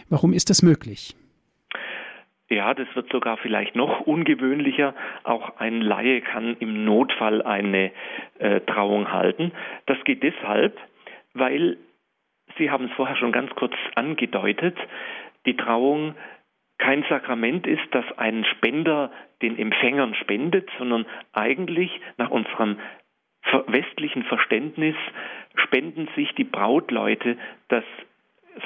[0.10, 1.16] Warum ist das möglich?
[2.52, 4.94] Ja, das wird sogar vielleicht noch ungewöhnlicher.
[5.24, 7.92] Auch ein Laie kann im Notfall eine
[8.40, 9.54] äh, Trauung halten.
[9.86, 10.78] Das geht deshalb,
[11.34, 11.78] weil
[12.58, 14.78] Sie haben es vorher schon ganz kurz angedeutet,
[15.46, 16.16] die Trauung
[16.78, 19.12] kein Sakrament ist, das ein Spender
[19.42, 22.80] den Empfängern spendet, sondern eigentlich nach unserem
[23.68, 24.96] westlichen Verständnis
[25.56, 27.38] spenden sich die Brautleute
[27.70, 27.86] das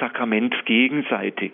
[0.00, 1.52] Sakrament gegenseitig.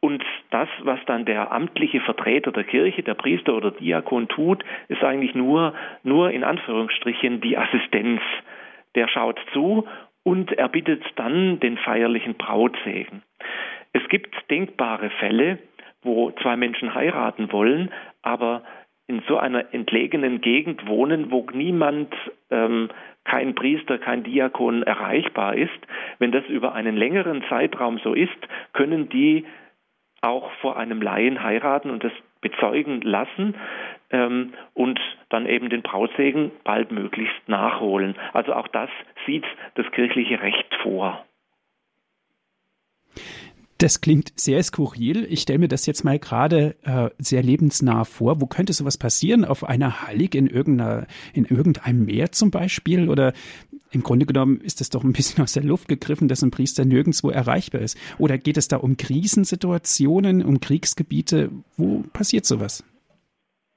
[0.00, 5.02] Und das, was dann der amtliche Vertreter der Kirche, der Priester oder Diakon tut, ist
[5.02, 8.20] eigentlich nur, nur in Anführungsstrichen die Assistenz.
[8.94, 9.86] Der schaut zu
[10.22, 13.22] und er bittet dann den feierlichen Brautsegen.
[13.92, 15.58] Es gibt denkbare Fälle,
[16.02, 17.90] wo zwei Menschen heiraten wollen,
[18.22, 18.62] aber
[19.08, 22.12] in so einer entlegenen Gegend wohnen, wo niemand,
[22.50, 22.88] ähm,
[23.24, 25.70] kein Priester, kein Diakon erreichbar ist.
[26.18, 28.36] Wenn das über einen längeren Zeitraum so ist,
[28.72, 29.44] können die
[30.26, 33.54] auch vor einem Laien heiraten und das bezeugen lassen
[34.10, 38.14] ähm, und dann eben den Brautsegen baldmöglichst nachholen.
[38.32, 38.90] Also auch das
[39.26, 41.24] sieht das kirchliche Recht vor.
[43.78, 45.26] Das klingt sehr skurril.
[45.28, 48.40] Ich stelle mir das jetzt mal gerade äh, sehr lebensnah vor.
[48.40, 49.44] Wo könnte sowas passieren?
[49.44, 53.10] Auf einer Hallig in, irgendeiner, in irgendeinem Meer zum Beispiel?
[53.10, 53.34] Oder
[53.90, 56.86] im Grunde genommen ist es doch ein bisschen aus der Luft gegriffen, dass ein Priester
[56.86, 57.98] nirgendwo erreichbar ist.
[58.18, 61.50] Oder geht es da um Krisensituationen, um Kriegsgebiete?
[61.76, 62.82] Wo passiert sowas?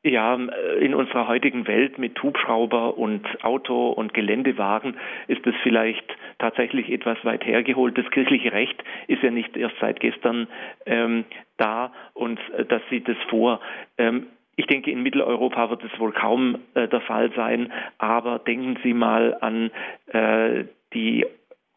[0.01, 0.35] Ja,
[0.79, 4.95] in unserer heutigen Welt mit Hubschrauber und Auto und Geländewagen
[5.27, 6.05] ist es vielleicht
[6.37, 7.97] tatsächlich etwas weit hergeholt.
[7.97, 10.47] Das kirchliche Recht ist ja nicht erst seit gestern
[10.85, 11.25] ähm,
[11.57, 13.59] da und äh, das sieht es vor.
[13.97, 18.77] Ähm, ich denke, in Mitteleuropa wird es wohl kaum äh, der Fall sein, aber denken
[18.83, 19.69] Sie mal an
[20.07, 21.25] äh, die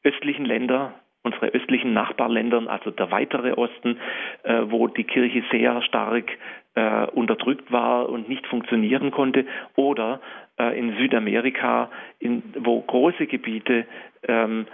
[0.04, 3.98] östlichen Länder, unsere östlichen Nachbarländern, also der weitere Osten,
[4.42, 6.30] äh, wo die Kirche sehr stark
[6.74, 10.20] äh, unterdrückt war und nicht funktionieren konnte, oder
[10.58, 13.86] äh, in Südamerika, in, wo große Gebiete
[14.26, 14.66] ähm,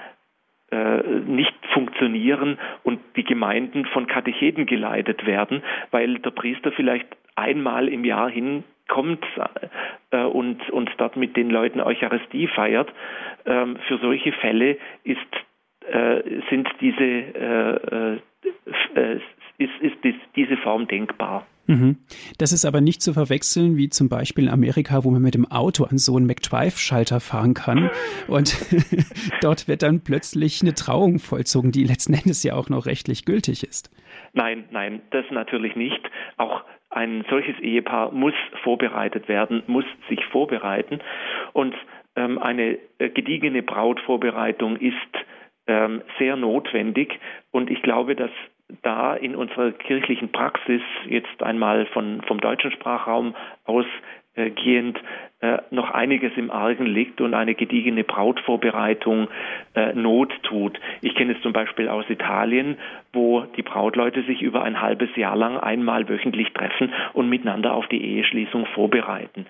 [0.71, 7.07] äh, nicht funktionieren und die Gemeinden von Katecheten geleitet werden, weil der Priester vielleicht
[7.37, 9.25] einmal im Jahr hinkommt
[10.11, 12.93] äh, und, und dort mit den Leuten Eucharistie feiert.
[13.47, 15.19] Ähm, für solche Fälle ist,
[16.51, 18.19] sind diese, äh,
[18.95, 19.21] äh,
[19.59, 21.47] ist, ist, ist diese Form denkbar.
[21.67, 21.99] Mhm.
[22.39, 25.45] Das ist aber nicht zu verwechseln wie zum Beispiel in Amerika, wo man mit dem
[25.51, 27.91] Auto an so einen McDrive-Schalter fahren kann
[28.27, 28.57] und
[29.43, 33.65] dort wird dann plötzlich eine Trauung vollzogen, die letzten Endes ja auch noch rechtlich gültig
[33.65, 33.91] ist.
[34.33, 36.01] Nein, nein, das natürlich nicht.
[36.39, 41.01] Auch ein solches Ehepaar muss vorbereitet werden, muss sich vorbereiten
[41.53, 41.75] und
[42.17, 44.95] ähm, eine äh, gediegene Brautvorbereitung ist
[45.69, 47.21] ähm, sehr notwendig
[47.53, 48.31] und ich glaube, dass
[48.83, 54.99] da in unserer kirchlichen Praxis jetzt einmal von, vom deutschen Sprachraum ausgehend
[55.41, 59.29] äh, noch einiges im Argen liegt und eine gediegene Brautvorbereitung
[59.75, 60.79] äh, Not tut.
[61.01, 62.77] Ich kenne es zum Beispiel aus Italien,
[63.13, 67.87] wo die Brautleute sich über ein halbes Jahr lang einmal wöchentlich treffen und miteinander auf
[67.87, 69.47] die Eheschließung vorbereiten.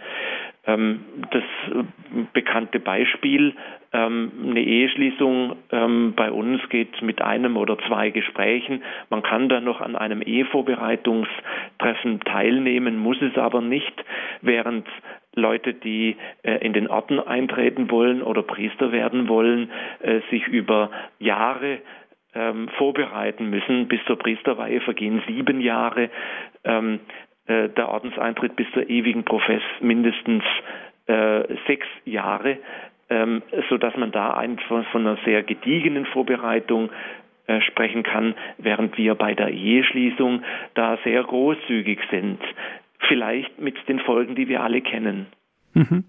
[0.67, 1.01] Ähm,
[1.31, 1.85] das äh,
[2.33, 3.55] bekannte Beispiel,
[3.93, 8.83] ähm, eine Eheschließung ähm, bei uns geht mit einem oder zwei Gesprächen.
[9.09, 14.05] Man kann dann noch an einem Ehevorbereitungstreffen teilnehmen, muss es aber nicht,
[14.43, 14.87] während
[15.35, 19.71] Leute, die äh, in den Orten eintreten wollen oder Priester werden wollen,
[20.01, 21.79] äh, sich über Jahre
[22.77, 23.89] vorbereiten müssen.
[23.89, 26.11] Bis zur Priesterweihe vergehen sieben Jahre.
[26.63, 26.99] Äh,
[27.47, 30.45] der Ordenseintritt bis zur ewigen Profess mindestens
[31.67, 32.59] sechs Jahre,
[33.11, 36.91] ähm, so dass man da einfach von einer sehr gediegenen Vorbereitung
[37.47, 40.43] äh, sprechen kann, während wir bei der Eheschließung
[40.75, 42.39] da sehr großzügig sind.
[43.09, 45.27] Vielleicht mit den Folgen, die wir alle kennen.
[45.75, 46.05] Mhm.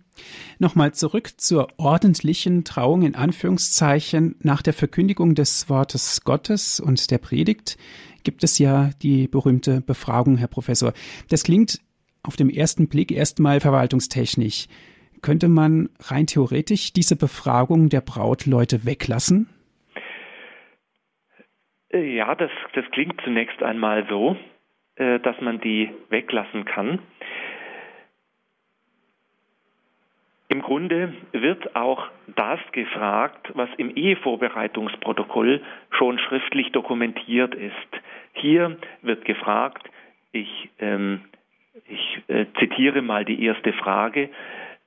[0.58, 7.20] Nochmal zurück zur ordentlichen Trauung in Anführungszeichen nach der Verkündigung des Wortes Gottes und der
[7.20, 7.78] Predigt
[8.24, 10.94] gibt es ja die berühmte Befragung, Herr Professor.
[11.30, 11.80] Das klingt
[12.24, 14.68] auf dem ersten Blick erstmal verwaltungstechnisch.
[15.22, 19.50] Könnte man rein theoretisch diese Befragung der Brautleute weglassen?
[21.92, 24.38] Äh, ja, das, das klingt zunächst einmal so,
[24.96, 27.00] äh, dass man die weglassen kann.
[30.52, 37.74] Im Grunde wird auch das gefragt, was im Ehevorbereitungsprotokoll schon schriftlich dokumentiert ist.
[38.34, 39.88] Hier wird gefragt,
[40.32, 41.22] ich, ähm,
[41.88, 44.30] ich äh, zitiere mal die erste Frage,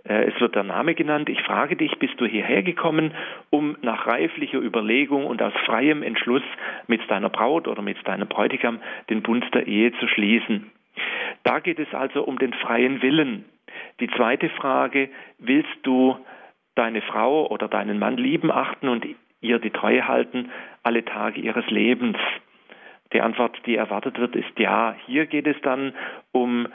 [0.04, 1.28] es wird der Name genannt.
[1.28, 3.14] Ich frage dich, bist du hierher gekommen,
[3.50, 6.42] um nach reiflicher Überlegung und aus freiem Entschluss
[6.88, 10.72] mit deiner Braut oder mit deinem Bräutigam den Bund der Ehe zu schließen?
[11.44, 13.44] Da geht es also um den freien Willen.
[14.00, 16.16] Die zweite Frage, willst du
[16.74, 19.06] deine Frau oder deinen Mann lieben, achten und
[19.40, 20.50] ihr die Treue halten
[20.82, 22.18] alle Tage ihres Lebens?
[23.12, 24.96] Die Antwort, die erwartet wird, ist ja.
[25.06, 25.94] Hier geht es dann
[26.32, 26.66] um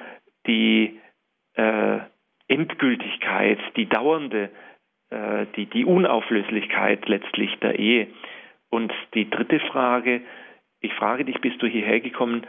[0.46, 1.00] die
[1.56, 2.00] äh,
[2.48, 4.50] Endgültigkeit, die dauernde,
[5.10, 8.08] äh, die, die Unauflöslichkeit letztlich der Ehe.
[8.70, 10.22] Und die dritte Frage,
[10.82, 12.46] ich frage dich, bist du hierher gekommen,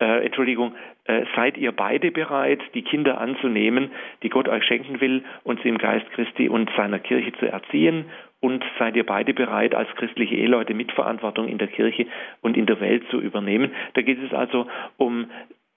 [0.00, 3.90] äh, Entschuldigung, äh, seid ihr beide bereit, die Kinder anzunehmen,
[4.22, 8.06] die Gott euch schenken will und sie im Geist Christi und seiner Kirche zu erziehen?
[8.40, 12.06] Und seid ihr beide bereit, als christliche Eheleute Mitverantwortung in der Kirche
[12.42, 13.72] und in der Welt zu übernehmen?
[13.94, 14.66] Da geht es also
[14.98, 15.30] um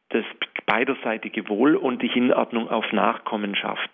[0.10, 0.26] das
[0.66, 3.92] beiderseitige Wohl und die Hinordnung auf Nachkommenschaft.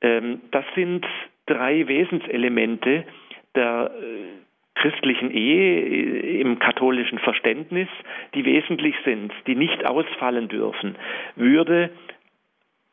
[0.00, 1.06] Ähm, das sind
[1.46, 3.04] drei Wesenselemente
[3.54, 3.90] der,
[4.76, 7.88] christlichen Ehe im katholischen Verständnis,
[8.34, 10.96] die wesentlich sind, die nicht ausfallen dürfen,
[11.34, 11.90] würde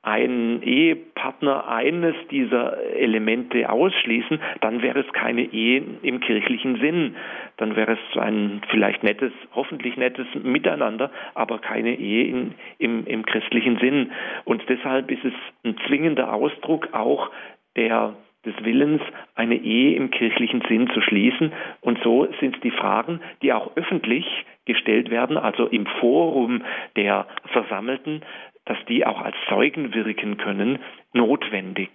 [0.04, 7.16] ein Ehepartner eines dieser Elemente ausschließen, dann wäre es keine Ehe im kirchlichen Sinn.
[7.56, 13.26] Dann wäre es ein vielleicht nettes, hoffentlich nettes Miteinander, aber keine Ehe in, im, im
[13.26, 14.12] christlichen Sinn.
[14.44, 17.32] Und deshalb ist es ein zwingender Ausdruck auch
[17.78, 18.14] der
[18.46, 19.02] des Willens,
[19.36, 21.54] eine Ehe im kirchlichen Sinn zu schließen.
[21.80, 24.26] Und so sind die Fragen, die auch öffentlich
[24.66, 26.62] gestellt werden, also im Forum
[26.98, 28.22] der Versammelten,
[28.66, 30.80] dass die auch als Zeugen wirken können,
[31.14, 31.90] notwendig.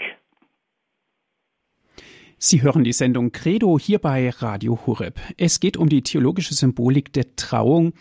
[2.41, 5.19] Sie hören die Sendung Credo hier bei Radio Hureb.
[5.37, 7.95] Es geht um die theologische Symbolik der Trauung.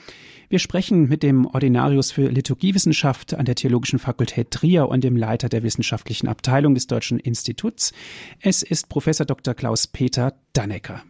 [0.47, 5.49] Wir sprechen mit dem Ordinarius für Liturgiewissenschaft an der Theologischen Fakultät Trier und dem Leiter
[5.49, 7.93] der wissenschaftlichen Abteilung des Deutschen Instituts.
[8.39, 9.55] Es ist Professor Dr.
[9.55, 11.03] Klaus Peter Dannecker.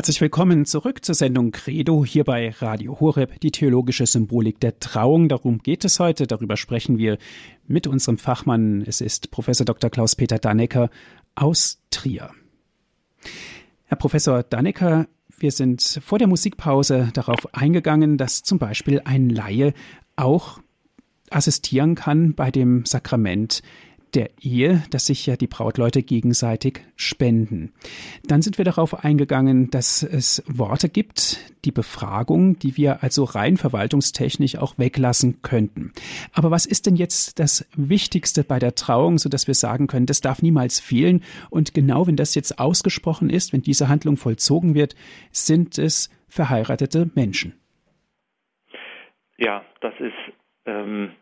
[0.00, 5.28] Herzlich willkommen zurück zur Sendung Credo hier bei Radio Horeb, die theologische Symbolik der Trauung.
[5.28, 6.26] Darum geht es heute.
[6.26, 7.18] Darüber sprechen wir
[7.66, 8.80] mit unserem Fachmann.
[8.86, 9.90] Es ist Professor Dr.
[9.90, 10.88] Klaus-Peter Dannecker
[11.34, 12.30] aus Trier.
[13.84, 15.06] Herr Professor Dannecker,
[15.38, 19.74] wir sind vor der Musikpause darauf eingegangen, dass zum Beispiel ein Laie
[20.16, 20.60] auch
[21.28, 23.60] assistieren kann bei dem Sakrament
[24.14, 27.72] der Ehe, dass sich ja die Brautleute gegenseitig spenden.
[28.24, 33.56] Dann sind wir darauf eingegangen, dass es Worte gibt, die Befragung, die wir also rein
[33.56, 35.92] verwaltungstechnisch auch weglassen könnten.
[36.32, 40.06] Aber was ist denn jetzt das Wichtigste bei der Trauung, so dass wir sagen können,
[40.06, 41.22] das darf niemals fehlen?
[41.50, 44.94] Und genau wenn das jetzt ausgesprochen ist, wenn diese Handlung vollzogen wird,
[45.30, 47.54] sind es verheiratete Menschen.
[49.36, 50.34] Ja, das ist
[50.66, 51.12] ähm,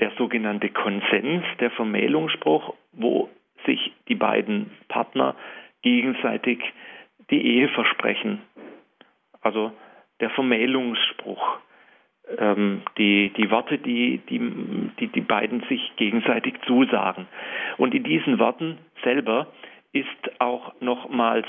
[0.00, 3.28] der sogenannte Konsens, der Vermählungsspruch, wo
[3.66, 5.34] sich die beiden Partner
[5.82, 6.60] gegenseitig
[7.30, 8.42] die Ehe versprechen.
[9.40, 9.72] Also
[10.20, 11.58] der Vermählungsspruch,
[12.38, 14.38] ähm, die, die Worte, die die,
[14.98, 17.26] die die beiden sich gegenseitig zusagen.
[17.76, 19.52] Und in diesen Worten selber
[19.92, 21.46] ist auch nochmals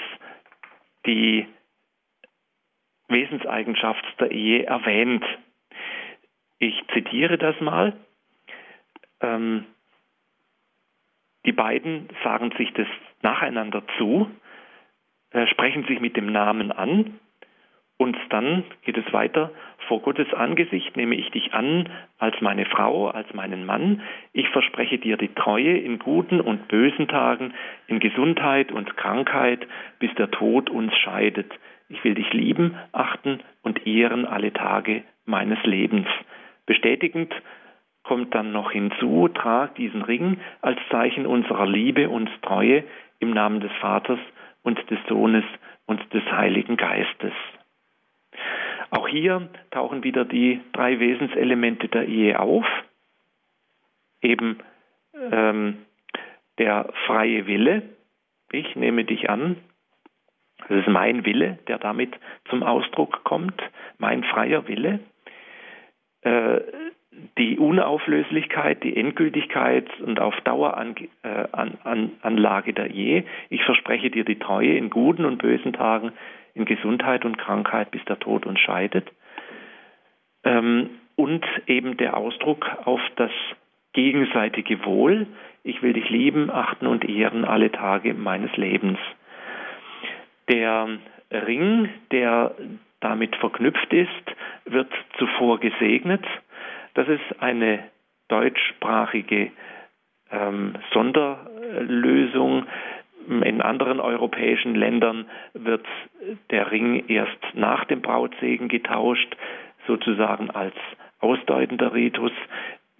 [1.06, 1.46] die
[3.08, 5.26] Wesenseigenschaft der Ehe erwähnt.
[6.60, 7.94] Ich zitiere das mal.
[9.22, 9.66] Ähm,
[11.46, 12.88] die beiden sagen sich das
[13.22, 14.30] nacheinander zu,
[15.32, 17.20] äh, sprechen sich mit dem Namen an
[17.98, 19.52] und dann geht es weiter.
[19.88, 24.02] Vor Gottes Angesicht nehme ich dich an als meine Frau, als meinen Mann.
[24.32, 27.54] Ich verspreche dir die Treue in guten und bösen Tagen,
[27.88, 29.68] in Gesundheit und Krankheit,
[30.00, 31.52] bis der Tod uns scheidet.
[31.90, 36.08] Ich will dich lieben, achten und ehren alle Tage meines Lebens.
[36.66, 37.34] Bestätigend
[38.10, 42.84] kommt dann noch hinzu, trag diesen Ring als Zeichen unserer Liebe und Treue
[43.20, 44.18] im Namen des Vaters
[44.64, 45.44] und des Sohnes
[45.86, 47.34] und des Heiligen Geistes.
[48.90, 52.66] Auch hier tauchen wieder die drei Wesenselemente der Ehe auf.
[54.24, 54.58] Eben
[55.32, 55.78] ähm,
[56.58, 57.84] der freie Wille,
[58.52, 59.56] ich nehme dich an,
[60.68, 62.16] das ist mein Wille, der damit
[62.50, 63.62] zum Ausdruck kommt,
[64.00, 65.00] mein freier Wille.
[66.22, 66.62] Äh,
[67.38, 73.24] die Unauflöslichkeit, die Endgültigkeit und auf Dauer an, äh, an, an, Anlage der Ehe.
[73.50, 76.12] Ich verspreche dir die Treue in guten und bösen Tagen,
[76.54, 79.08] in Gesundheit und Krankheit, bis der Tod uns scheidet.
[80.44, 83.32] Ähm, und eben der Ausdruck auf das
[83.94, 85.28] gegenseitige Wohl.
[85.64, 88.98] Ich will dich lieben, achten und ehren alle Tage meines Lebens.
[90.48, 90.88] Der
[91.32, 92.56] Ring, der
[93.02, 94.10] damit verknüpft ist,
[94.66, 96.26] wird zuvor gesegnet
[96.94, 97.84] das ist eine
[98.28, 99.52] deutschsprachige
[100.32, 102.66] ähm, Sonderlösung.
[103.28, 105.86] In anderen europäischen Ländern wird
[106.50, 109.36] der Ring erst nach dem Brautsegen getauscht,
[109.88, 110.76] sozusagen als
[111.20, 112.32] ausdeutender Ritus.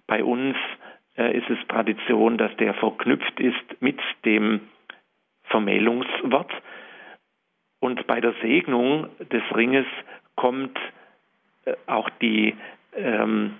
[0.06, 0.56] Bei uns
[1.16, 4.60] äh, ist es Tradition, dass der verknüpft ist mit dem
[5.44, 6.52] Vermählungswort.
[7.80, 9.86] Und bei der Segnung des Ringes
[10.36, 10.78] kommt
[11.64, 12.56] äh, auch die
[12.94, 13.56] ähm,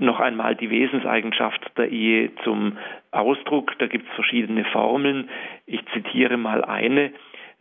[0.00, 2.78] noch einmal die Wesenseigenschaft der Ehe zum
[3.10, 3.72] Ausdruck.
[3.78, 5.28] Da gibt es verschiedene Formeln.
[5.66, 7.12] Ich zitiere mal eine.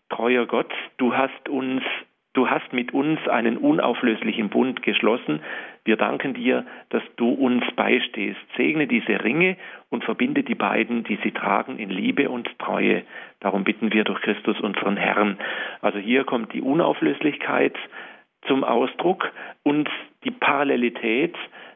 [0.09, 1.83] Treuer Gott, du hast uns
[2.35, 5.39] Du hast mit uns einen unauflöslichen Bund geschlossen.
[5.85, 8.41] Wir danken dir, dass du uns beistehst.
[8.57, 9.55] Segne diese Ringe
[9.89, 13.03] und verbinde die beiden, die sie tragen, in Liebe und Treue.
[13.39, 15.37] Darum bitten wir durch Christus unseren Herrn.
[15.79, 17.77] Also hier kommt die Unauflöslichkeit
[18.47, 19.31] zum Ausdruck
[19.63, 19.89] und
[20.25, 21.35] die Parallelität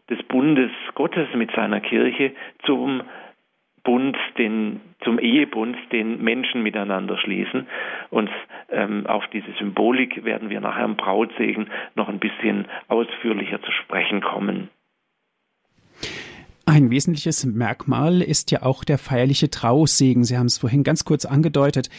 [0.10, 2.34] des Bundes Gottes mit seiner Kirche
[2.66, 3.03] zum
[3.84, 7.68] Bund, den, zum Ehebund, den Menschen miteinander schließen.
[8.10, 8.30] Und
[8.70, 14.22] ähm, auf diese Symbolik werden wir nachher im Brautsegen noch ein bisschen ausführlicher zu sprechen
[14.22, 14.70] kommen.
[16.66, 20.24] Ein wesentliches Merkmal ist ja auch der feierliche Trausegen.
[20.24, 21.89] Sie haben es vorhin ganz kurz angedeutet.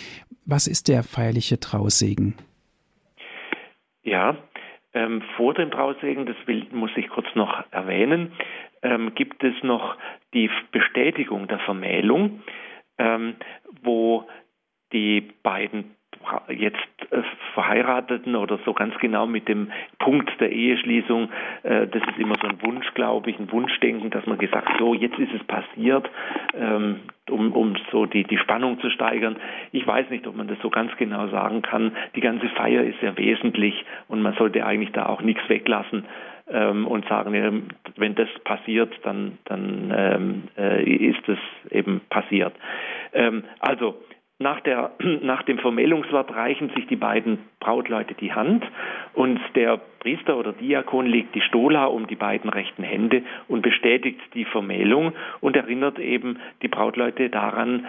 [0.47, 2.35] Was ist der feierliche Trausegen?
[4.05, 4.37] Ja,
[4.95, 8.33] ähm, vor dem Trausegen, das will, muss ich kurz noch erwähnen,
[8.83, 9.97] ähm, gibt es noch
[10.35, 12.43] die Bestätigung der Vermählung,
[12.99, 13.37] ähm,
[13.83, 14.29] wo
[14.93, 15.97] die beiden
[16.49, 16.77] jetzt
[17.11, 17.23] äh,
[17.55, 21.31] Verheirateten oder so ganz genau mit dem Punkt der Eheschließung,
[21.63, 24.95] äh, das ist immer so ein Wunsch, glaube ich, ein Wunschdenken, dass man gesagt, so
[24.95, 26.09] jetzt ist es passiert,
[26.55, 29.37] ähm, um, um so die, die Spannung zu steigern.
[29.73, 31.93] Ich weiß nicht, ob man das so ganz genau sagen kann.
[32.15, 36.05] Die ganze Feier ist sehr wesentlich und man sollte eigentlich da auch nichts weglassen
[36.51, 37.51] ähm, und sagen, ja,
[37.97, 41.39] wenn das passiert, dann, dann ähm, äh, ist es
[41.71, 42.53] eben passiert.
[43.59, 43.97] Also
[44.41, 48.65] nach, der, nach dem Vermählungswort reichen sich die beiden Brautleute die Hand
[49.13, 54.21] und der Priester oder Diakon legt die Stola um die beiden rechten Hände und bestätigt
[54.35, 57.87] die Vermählung und erinnert eben die Brautleute daran,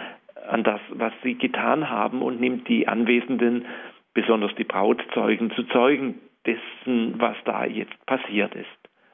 [0.48, 3.64] an das, was sie getan haben und nimmt die Anwesenden,
[4.12, 8.66] besonders die Brautzeugen, zu Zeugen dessen, was da jetzt passiert ist.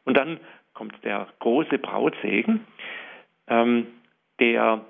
[0.04, 0.40] Und dann
[0.72, 2.64] kommt der große Brautsegen,
[3.46, 3.86] ähm,
[4.40, 4.80] der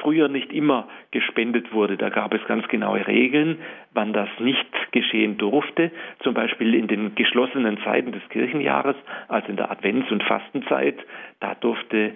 [0.00, 1.96] früher nicht immer gespendet wurde.
[1.96, 3.58] Da gab es ganz genaue Regeln,
[3.92, 5.90] wann das nicht geschehen durfte.
[6.20, 8.96] Zum Beispiel in den geschlossenen Zeiten des Kirchenjahres,
[9.28, 10.98] also in der Advents- und Fastenzeit,
[11.40, 12.12] da durfte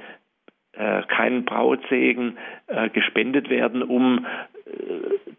[0.72, 4.24] äh, kein Brautsegen äh, gespendet werden, um
[4.66, 4.70] äh,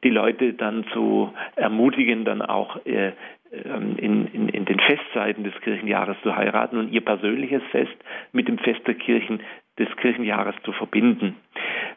[0.04, 3.14] die Leute dann zu ermutigen, dann auch äh,
[3.52, 7.96] ähm, in, in, in, den Festzeiten des Kirchenjahres zu heiraten und ihr persönliches Fest
[8.32, 9.42] mit dem Fest der Kirchen
[9.78, 11.36] des Kirchenjahres zu verbinden.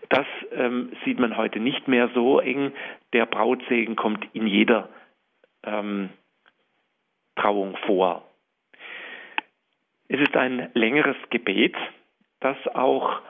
[0.08, 2.72] Das ähm, sieht man heute nicht mehr so eng.
[3.12, 4.88] Der Brautsegen kommt in jeder
[5.64, 6.10] ähm,
[7.36, 8.22] Trauung vor.
[10.08, 11.74] Es ist ein längeres Gebet,
[12.40, 13.20] das auch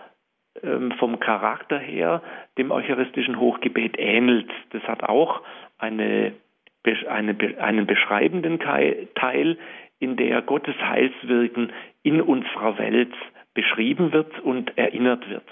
[0.62, 2.22] ähm, vom Charakter her
[2.58, 4.50] dem eucharistischen Hochgebet ähnelt.
[4.70, 5.42] Das hat auch
[5.78, 6.34] eine,
[7.08, 9.58] eine, einen beschreibenden Teil,
[10.00, 11.72] in der Gottes Heilswirken
[12.02, 13.14] in unserer Welt
[13.54, 15.48] beschrieben wird und erinnert wird.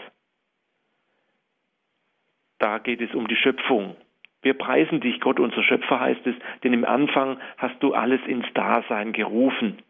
[2.63, 3.97] Da geht es um die Schöpfung.
[4.41, 8.47] Wir preisen dich, Gott, unser Schöpfer heißt es, denn im Anfang hast du alles ins
[8.55, 9.83] Dasein gerufen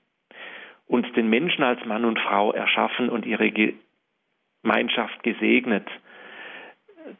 [0.87, 3.53] und den Menschen als Mann und Frau erschaffen und ihre
[4.63, 5.87] Gemeinschaft gesegnet.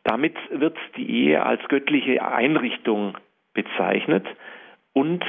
[0.05, 3.19] Damit wird die Ehe als göttliche Einrichtung
[3.53, 4.27] bezeichnet
[4.95, 5.23] und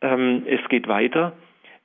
[0.00, 1.32] ähm, es geht weiter.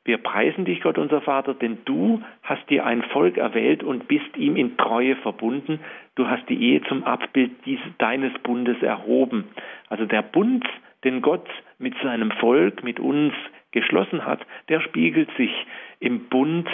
[0.06, 4.38] Wir preisen dich, Gott unser Vater, denn du hast dir ein Volk erwählt und bist
[4.38, 5.80] ihm in Treue verbunden.
[6.16, 7.52] Du hast die Ehe zum Abbild
[7.98, 9.46] deines Bundes erhoben.
[9.90, 10.66] Also der Bund,
[11.04, 11.48] den Gott
[11.78, 13.34] mit seinem Volk, mit uns
[13.72, 14.40] geschlossen hat,
[14.70, 15.52] der spiegelt sich
[16.00, 16.68] im Bund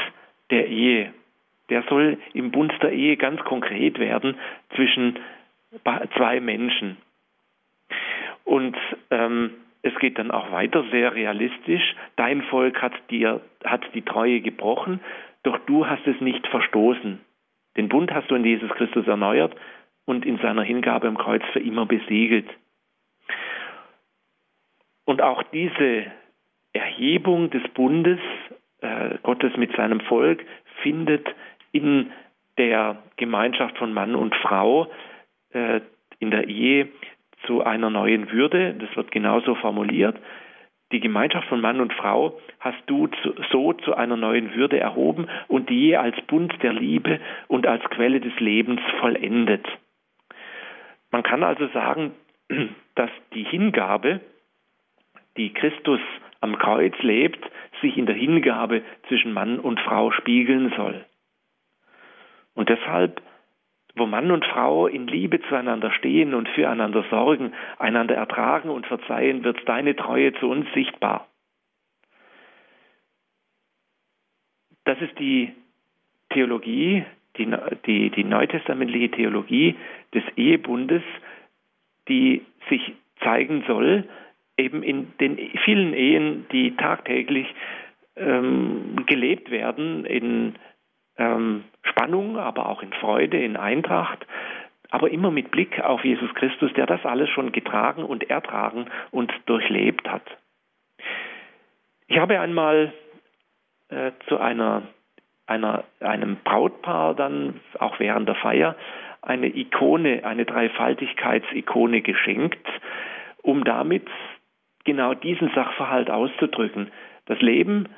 [0.51, 1.13] der Ehe.
[1.69, 4.35] Der soll im Bund der Ehe ganz konkret werden
[4.75, 5.17] zwischen
[6.15, 6.97] zwei Menschen.
[8.43, 8.77] Und
[9.09, 9.51] ähm,
[9.85, 11.95] es geht dann auch weiter sehr realistisch.
[12.15, 14.99] Dein Volk hat dir, hat die Treue gebrochen,
[15.43, 17.19] doch du hast es nicht verstoßen.
[17.77, 19.55] Den Bund hast du in Jesus Christus erneuert
[20.05, 22.47] und in seiner Hingabe am Kreuz für immer besiegelt.
[25.05, 26.07] Und auch diese
[26.73, 28.19] Erhebung des Bundes
[28.81, 30.43] äh, Gottes mit seinem Volk
[30.81, 31.27] findet
[31.73, 32.11] in
[32.57, 34.87] der Gemeinschaft von Mann und Frau
[35.51, 35.81] äh,
[36.17, 36.89] in der Ehe
[37.45, 38.73] zu einer neuen Würde.
[38.73, 40.17] Das wird genauso formuliert.
[40.91, 43.09] Die Gemeinschaft von Mann und Frau hast du
[43.51, 48.19] so zu einer neuen Würde erhoben und die als Bund der Liebe und als Quelle
[48.19, 49.65] des Lebens vollendet.
[51.11, 52.11] Man kann also sagen,
[52.95, 54.21] dass die Hingabe,
[55.37, 55.99] die Christus
[56.39, 57.43] am Kreuz lebt,
[57.81, 61.03] sich in der Hingabe zwischen Mann und Frau spiegeln soll.
[62.53, 63.21] Und deshalb
[63.95, 69.43] wo Mann und Frau in Liebe zueinander stehen und füreinander sorgen, einander ertragen und verzeihen,
[69.43, 71.27] wird deine Treue zu uns sichtbar.
[74.83, 75.53] Das ist die
[76.29, 77.05] Theologie,
[77.37, 77.53] die,
[77.85, 79.75] die, die neutestamentliche Theologie
[80.13, 81.03] des Ehebundes,
[82.07, 82.93] die sich
[83.23, 84.07] zeigen soll,
[84.57, 87.47] eben in den vielen Ehen, die tagtäglich
[88.15, 90.55] ähm, gelebt werden, in
[91.17, 94.25] ähm, Spannung, aber auch in Freude, in Eintracht,
[94.89, 99.31] aber immer mit Blick auf Jesus Christus, der das alles schon getragen und ertragen und
[99.45, 100.23] durchlebt hat.
[102.07, 102.93] Ich habe einmal
[103.89, 104.83] äh, zu einer,
[105.47, 108.75] einer, einem Brautpaar dann auch während der Feier
[109.21, 112.67] eine Ikone, eine Dreifaltigkeitsikone geschenkt,
[113.41, 114.07] um damit
[114.83, 116.91] genau diesen Sachverhalt auszudrücken.
[117.25, 117.89] Das Leben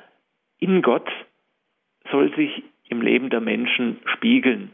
[0.58, 1.10] in Gott
[2.10, 4.70] soll sich im Leben der Menschen spiegeln.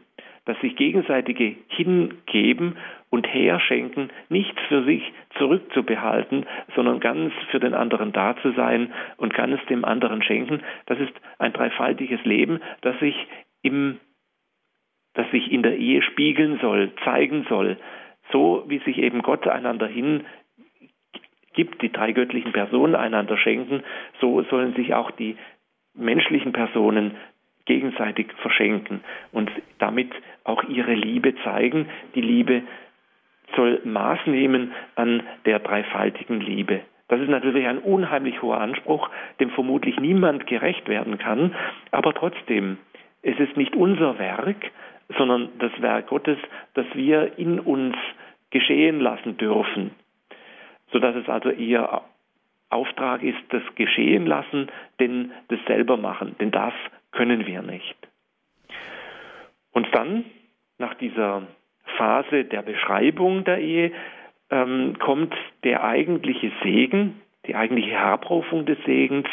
[0.47, 2.77] Das sich gegenseitige Hingeben
[3.09, 5.03] und Herschenken, nichts für sich
[5.39, 6.45] zurückzubehalten,
[6.75, 11.13] sondern ganz für den anderen da zu sein und ganz dem anderen schenken, das ist
[11.39, 13.15] ein dreifaltiges Leben, das sich
[13.63, 13.99] im
[15.15, 17.79] das sich in der Ehe spiegeln soll, zeigen soll,
[18.33, 20.25] so wie sich eben Gott einander hin
[21.55, 23.85] gibt, die drei göttlichen Personen einander schenken,
[24.21, 25.37] so sollen sich auch die
[25.95, 27.13] menschlichen Personen
[27.67, 29.01] gegenseitig verschenken
[29.33, 30.11] und damit
[30.45, 31.89] auch ihre Liebe zeigen.
[32.15, 32.63] Die Liebe
[33.57, 36.81] soll Maß nehmen an der dreifaltigen Liebe.
[37.09, 41.55] Das ist natürlich ein unheimlich hoher Anspruch, dem vermutlich niemand gerecht werden kann,
[41.91, 42.79] aber trotzdem,
[43.23, 44.71] es ist nicht unser Werk,
[45.19, 46.39] sondern das Werk Gottes,
[46.75, 47.95] dass wir in uns
[48.51, 49.91] geschehen lassen dürfen,
[50.93, 52.03] sodass es also ihr
[52.71, 56.73] Auftrag ist, das geschehen lassen, denn das selber machen, denn das
[57.15, 57.97] können wir nicht.
[59.73, 60.25] Und dann,
[60.79, 61.43] nach dieser
[61.97, 63.93] Phase der Beschreibung der Ehe,
[64.51, 65.35] ähm, kommt
[65.65, 69.29] der eigentliche Segen, die eigentliche Herberufung des Segens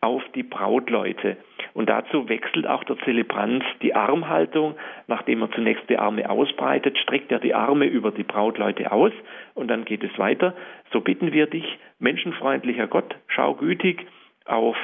[0.00, 1.36] auf die Brautleute.
[1.74, 4.76] Und dazu wechselt auch der Zelebrant die Armhaltung.
[5.06, 9.12] Nachdem er zunächst die Arme ausbreitet, streckt er die Arme über die Brautleute aus
[9.54, 10.54] und dann geht es weiter.
[10.92, 14.06] So bitten wir dich, menschenfreundlicher Gott, schau gütig
[14.46, 14.76] auf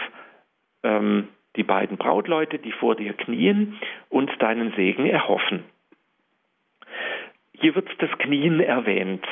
[0.82, 3.78] ähm, die beiden Brautleute, die vor dir knien
[4.08, 5.64] und deinen Segen erhoffen.
[7.52, 9.24] Hier wird das Knien erwähnt.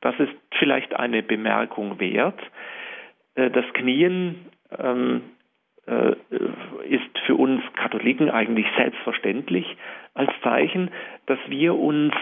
[0.00, 2.38] Das ist vielleicht eine Bemerkung wert.
[3.34, 4.46] Äh, das Knien
[4.78, 5.22] ähm,
[5.86, 6.12] äh,
[6.88, 9.76] ist für uns Katholiken eigentlich selbstverständlich
[10.14, 10.90] als Zeichen,
[11.26, 12.14] dass wir uns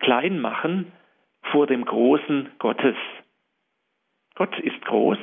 [0.00, 0.92] klein machen
[1.50, 2.96] vor dem großen Gottes.
[4.34, 5.18] Gott ist groß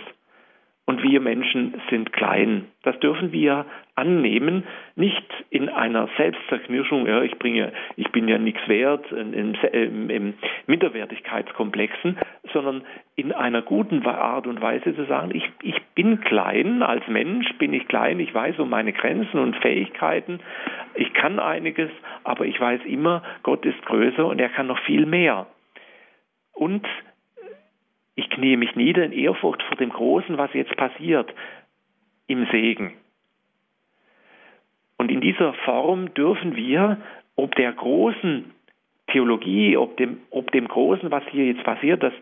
[0.85, 2.65] und wir Menschen sind klein.
[2.83, 3.65] Das dürfen wir
[3.95, 4.63] annehmen,
[4.95, 10.33] nicht in einer Selbstzerknirschung, ja, ich, bringe, ich bin ja nichts wert, in, in, in
[10.67, 12.17] Minderwertigkeitskomplexen,
[12.51, 12.83] sondern
[13.15, 17.73] in einer guten Art und Weise zu sagen, ich, ich bin klein, als Mensch bin
[17.73, 20.41] ich klein, ich weiß um meine Grenzen und Fähigkeiten,
[20.95, 21.91] ich kann einiges,
[22.25, 25.47] aber ich weiß immer, Gott ist größer und er kann noch viel mehr.
[26.53, 26.85] Und
[28.15, 31.33] ich knie mich nieder in Ehrfurcht vor dem Großen, was jetzt passiert,
[32.27, 32.93] im Segen.
[34.97, 36.97] Und in dieser Form dürfen wir,
[37.35, 38.51] ob der großen
[39.07, 42.13] Theologie, ob dem, ob dem Großen, was hier jetzt passiert, dass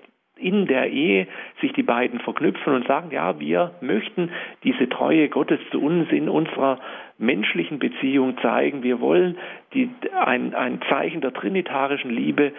[0.42, 1.28] in der Ehe
[1.62, 4.32] sich die beiden verknüpfen und sagen, ja, wir möchten
[4.64, 6.80] diese Treue Gottes zu uns in unserer
[7.20, 8.82] menschlichen Beziehung zeigen.
[8.82, 9.38] Wir wollen
[9.74, 9.90] die,
[10.20, 12.54] ein, ein Zeichen der trinitarischen Liebe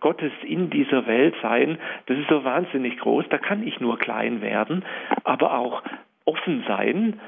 [0.00, 4.40] Gottes in dieser Welt sein, das ist so wahnsinnig groß, da kann ich nur klein
[4.40, 4.84] werden,
[5.24, 5.82] aber auch
[6.24, 7.20] offen sein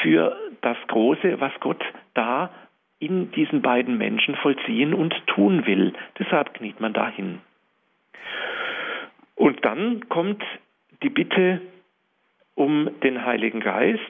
[0.00, 1.82] für das Große, was Gott
[2.14, 2.50] da
[2.98, 5.92] in diesen beiden Menschen vollziehen und tun will.
[6.18, 7.40] Deshalb kniet man dahin.
[9.34, 10.42] Und dann kommt
[11.02, 11.60] die Bitte
[12.54, 14.00] um den Heiligen Geist,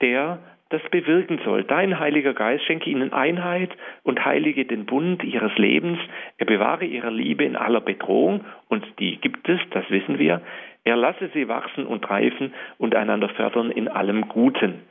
[0.00, 0.38] der
[0.70, 1.64] das bewirken soll.
[1.64, 3.70] Dein Heiliger Geist schenke ihnen Einheit
[4.02, 5.98] und heilige den Bund ihres Lebens.
[6.38, 10.42] Er bewahre ihre Liebe in aller Bedrohung, und die gibt es, das wissen wir.
[10.84, 14.82] Er lasse sie wachsen und reifen und einander fördern in allem Guten.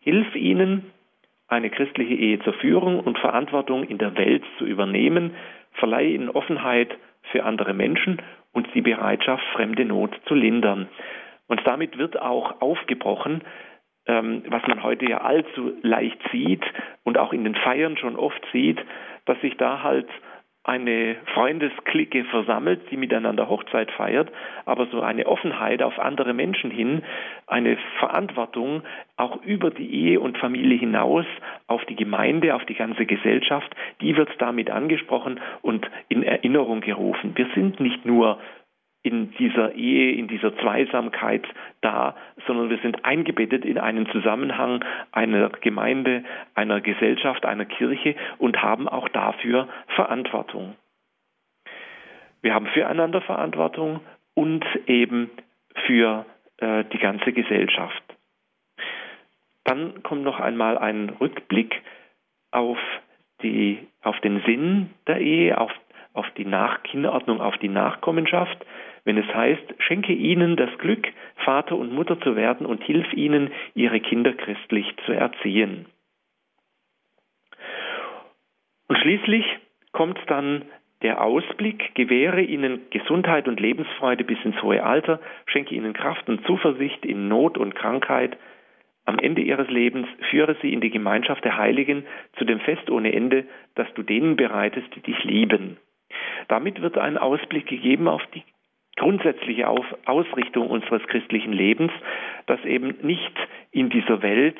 [0.00, 0.90] Hilf ihnen,
[1.48, 5.34] eine christliche Ehe zur Führung und Verantwortung in der Welt zu übernehmen,
[5.72, 6.94] verleihe ihnen Offenheit
[7.30, 8.20] für andere Menschen
[8.52, 10.88] und die Bereitschaft, fremde Not zu lindern.
[11.46, 13.42] Und damit wird auch aufgebrochen,
[14.08, 16.64] was man heute ja allzu leicht sieht
[17.04, 18.78] und auch in den Feiern schon oft sieht,
[19.26, 20.08] dass sich da halt
[20.68, 24.30] eine Freundesklicke versammelt, die miteinander Hochzeit feiert,
[24.66, 27.02] aber so eine Offenheit auf andere Menschen hin,
[27.46, 28.82] eine Verantwortung
[29.16, 31.24] auch über die Ehe und Familie hinaus
[31.68, 37.32] auf die Gemeinde, auf die ganze Gesellschaft, die wird damit angesprochen und in Erinnerung gerufen.
[37.34, 38.38] Wir sind nicht nur
[39.02, 41.46] in dieser Ehe, in dieser Zweisamkeit
[41.80, 46.24] da, sondern wir sind eingebettet in einen Zusammenhang einer Gemeinde,
[46.54, 50.74] einer Gesellschaft, einer Kirche und haben auch dafür Verantwortung.
[52.42, 54.00] Wir haben füreinander Verantwortung
[54.34, 55.30] und eben
[55.86, 56.26] für
[56.58, 58.02] äh, die ganze Gesellschaft.
[59.64, 61.82] Dann kommt noch einmal ein Rückblick
[62.50, 62.78] auf,
[63.42, 65.70] die, auf den Sinn der Ehe, auf,
[66.12, 68.64] auf die Nachkinderordnung, auf die Nachkommenschaft
[69.08, 73.50] wenn es heißt, schenke ihnen das Glück, Vater und Mutter zu werden und hilf ihnen,
[73.74, 75.86] ihre Kinder christlich zu erziehen.
[78.86, 79.46] Und schließlich
[79.92, 80.66] kommt dann
[81.00, 86.44] der Ausblick, gewähre ihnen Gesundheit und Lebensfreude bis ins hohe Alter, schenke ihnen Kraft und
[86.44, 88.36] Zuversicht in Not und Krankheit.
[89.06, 92.04] Am Ende ihres Lebens führe sie in die Gemeinschaft der Heiligen
[92.36, 95.78] zu dem Fest ohne Ende, das du denen bereitest, die dich lieben.
[96.48, 98.42] Damit wird ein Ausblick gegeben auf die
[98.96, 101.92] grundsätzliche Ausrichtung unseres christlichen Lebens,
[102.46, 103.32] das eben nicht
[103.70, 104.58] in dieser Welt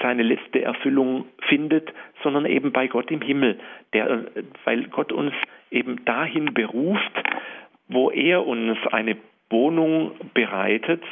[0.00, 1.92] seine letzte Erfüllung findet,
[2.22, 3.58] sondern eben bei Gott im Himmel,
[3.94, 4.26] der,
[4.64, 5.32] weil Gott uns
[5.70, 7.12] eben dahin beruft,
[7.88, 9.16] wo er uns eine
[9.48, 11.02] Wohnung bereitet,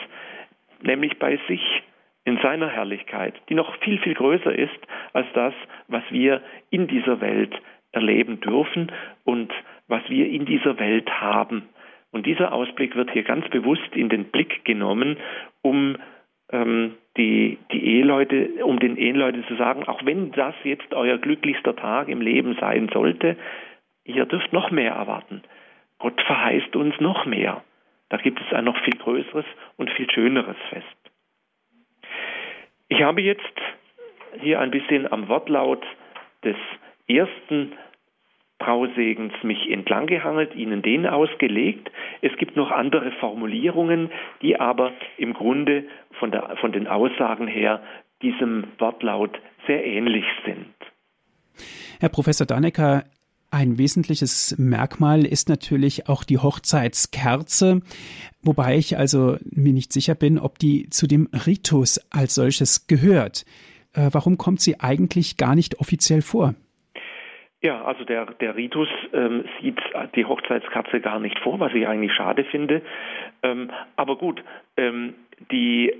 [0.82, 1.82] nämlich bei sich
[2.24, 4.76] in seiner Herrlichkeit, die noch viel, viel größer ist
[5.14, 5.54] als das,
[5.88, 7.54] was wir in dieser Welt
[7.92, 8.92] erleben dürfen
[9.24, 9.50] und
[9.88, 11.68] was wir in dieser Welt haben.
[12.10, 15.18] Und dieser Ausblick wird hier ganz bewusst in den Blick genommen,
[15.62, 15.96] um
[16.50, 21.74] ähm, die, die Eheleute, um den Eheleuten zu sagen, auch wenn das jetzt euer glücklichster
[21.76, 23.36] Tag im Leben sein sollte,
[24.04, 25.42] ihr dürft noch mehr erwarten.
[25.98, 27.64] Gott verheißt uns noch mehr.
[28.08, 30.86] Da gibt es ein noch viel größeres und viel schöneres Fest.
[32.88, 33.42] Ich habe jetzt
[34.40, 35.84] hier ein bisschen am Wortlaut
[36.44, 36.56] des
[37.08, 37.72] ersten
[38.58, 41.90] Trausegens mich entlanggehangelt, Ihnen den ausgelegt.
[42.22, 44.10] Es gibt noch andere Formulierungen,
[44.42, 45.84] die aber im Grunde
[46.18, 47.82] von, der, von den Aussagen her
[48.22, 50.74] diesem Wortlaut sehr ähnlich sind.
[52.00, 53.04] Herr Professor Dannecker,
[53.50, 57.80] ein wesentliches Merkmal ist natürlich auch die Hochzeitskerze,
[58.42, 63.44] wobei ich also mir nicht sicher bin, ob die zu dem Ritus als solches gehört.
[63.92, 66.54] Äh, warum kommt sie eigentlich gar nicht offiziell vor?
[67.62, 69.80] Ja, also der, der Ritus ähm, sieht
[70.14, 72.82] die Hochzeitskerze gar nicht vor, was ich eigentlich schade finde.
[73.42, 74.42] Ähm, aber gut,
[74.76, 75.14] ähm,
[75.50, 75.92] die,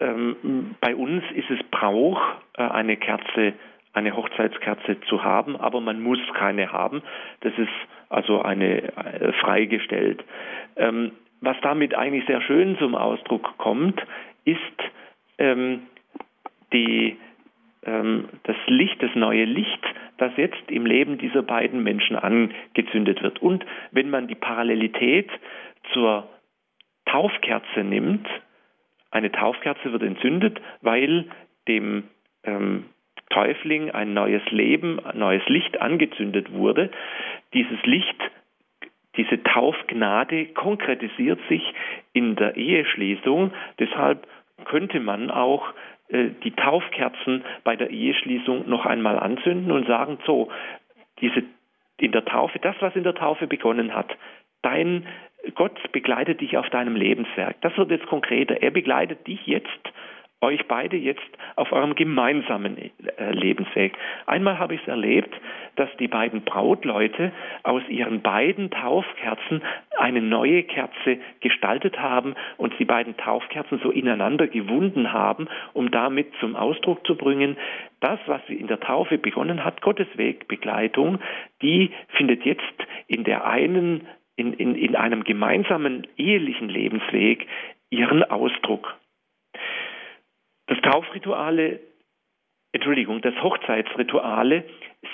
[0.00, 2.20] ähm, bei uns ist es Brauch,
[2.56, 3.54] äh, eine Kerze,
[3.92, 7.02] eine Hochzeitskerze zu haben, aber man muss keine haben.
[7.40, 7.68] Das ist
[8.08, 10.24] also eine äh, freigestellt.
[10.76, 14.00] Ähm, was damit eigentlich sehr schön zum Ausdruck kommt,
[14.44, 14.58] ist
[15.38, 15.82] ähm,
[16.72, 17.16] die,
[18.44, 19.84] das Licht, das neue Licht,
[20.18, 23.40] das jetzt im Leben dieser beiden Menschen angezündet wird.
[23.40, 25.30] Und wenn man die Parallelität
[25.92, 26.28] zur
[27.06, 28.28] Taufkerze nimmt,
[29.10, 31.26] eine Taufkerze wird entzündet, weil
[31.66, 32.04] dem
[32.44, 32.84] ähm,
[33.30, 36.90] Täufling ein neues Leben, ein neues Licht angezündet wurde.
[37.52, 38.16] Dieses Licht,
[39.16, 41.62] diese Taufgnade konkretisiert sich
[42.12, 43.52] in der Eheschließung.
[43.78, 44.26] Deshalb
[44.64, 45.72] könnte man auch
[46.10, 50.50] die Taufkerzen bei der Eheschließung noch einmal anzünden und sagen, so,
[51.20, 51.42] diese
[51.98, 54.16] in der Taufe, das, was in der Taufe begonnen hat,
[54.62, 55.06] dein
[55.54, 57.60] Gott begleitet dich auf deinem Lebenswerk.
[57.60, 58.60] Das wird jetzt konkreter.
[58.60, 59.92] Er begleitet dich jetzt
[60.40, 63.96] euch beide jetzt auf eurem gemeinsamen äh, Lebensweg.
[64.26, 65.34] Einmal habe ich es erlebt,
[65.76, 67.32] dass die beiden Brautleute
[67.64, 69.62] aus ihren beiden Taufkerzen
[69.98, 76.32] eine neue Kerze gestaltet haben und die beiden Taufkerzen so ineinander gewunden haben, um damit
[76.40, 77.56] zum Ausdruck zu bringen,
[78.00, 81.18] das, was in der Taufe begonnen hat, Gottes Wegbegleitung,
[81.62, 82.62] die findet jetzt
[83.08, 87.46] in der einen in, in, in einem gemeinsamen ehelichen Lebensweg
[87.90, 88.96] ihren Ausdruck.
[90.68, 91.80] Das Taufrituale,
[92.72, 94.64] Entschuldigung, das Hochzeitsrituale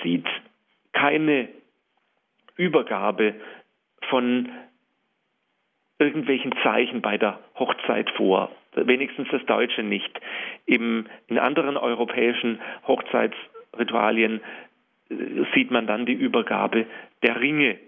[0.03, 0.27] sieht
[0.91, 1.47] keine
[2.57, 3.35] Übergabe
[4.09, 4.49] von
[5.97, 8.51] irgendwelchen Zeichen bei der Hochzeit vor.
[8.73, 10.19] Wenigstens das Deutsche nicht.
[10.65, 14.41] Im, in anderen europäischen Hochzeitsritualien
[15.09, 15.15] äh,
[15.53, 16.85] sieht man dann die Übergabe
[17.23, 17.79] der Ringe.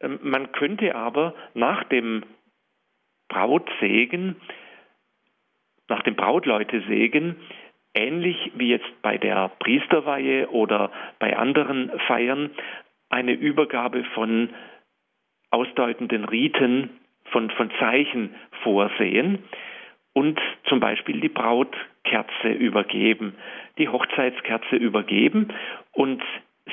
[0.00, 2.24] Ähm, man könnte aber nach dem
[3.28, 4.36] Brautsegen
[5.88, 7.36] nach dem Brautleutesegen,
[7.94, 12.50] ähnlich wie jetzt bei der Priesterweihe oder bei anderen Feiern,
[13.10, 14.50] eine Übergabe von
[15.50, 16.90] ausdeutenden Riten,
[17.30, 19.44] von, von Zeichen vorsehen
[20.14, 23.34] und zum Beispiel die Brautkerze übergeben,
[23.78, 25.48] die Hochzeitskerze übergeben
[25.92, 26.22] und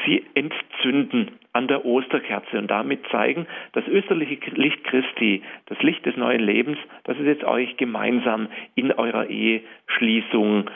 [0.06, 6.16] sie entzünden an der Osterkerze und damit zeigen, das österliche Licht Christi, das Licht des
[6.16, 10.70] neuen Lebens, das ist jetzt euch gemeinsam in eurer Eheschließung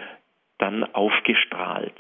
[0.58, 1.96] dann aufgestrahlt.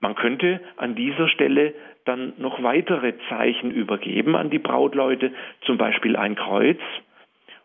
[0.00, 6.16] Man könnte an dieser Stelle dann noch weitere Zeichen übergeben an die Brautleute, zum Beispiel
[6.16, 6.80] ein Kreuz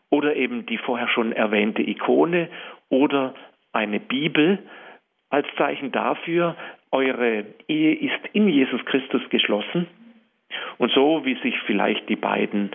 [0.09, 2.49] oder eben die vorher schon erwähnte Ikone
[2.89, 3.33] oder
[3.71, 4.59] eine Bibel
[5.29, 6.55] als Zeichen dafür,
[6.95, 9.87] eure Ehe ist in Jesus Christus geschlossen.
[10.77, 12.71] Und so wie sich vielleicht die beiden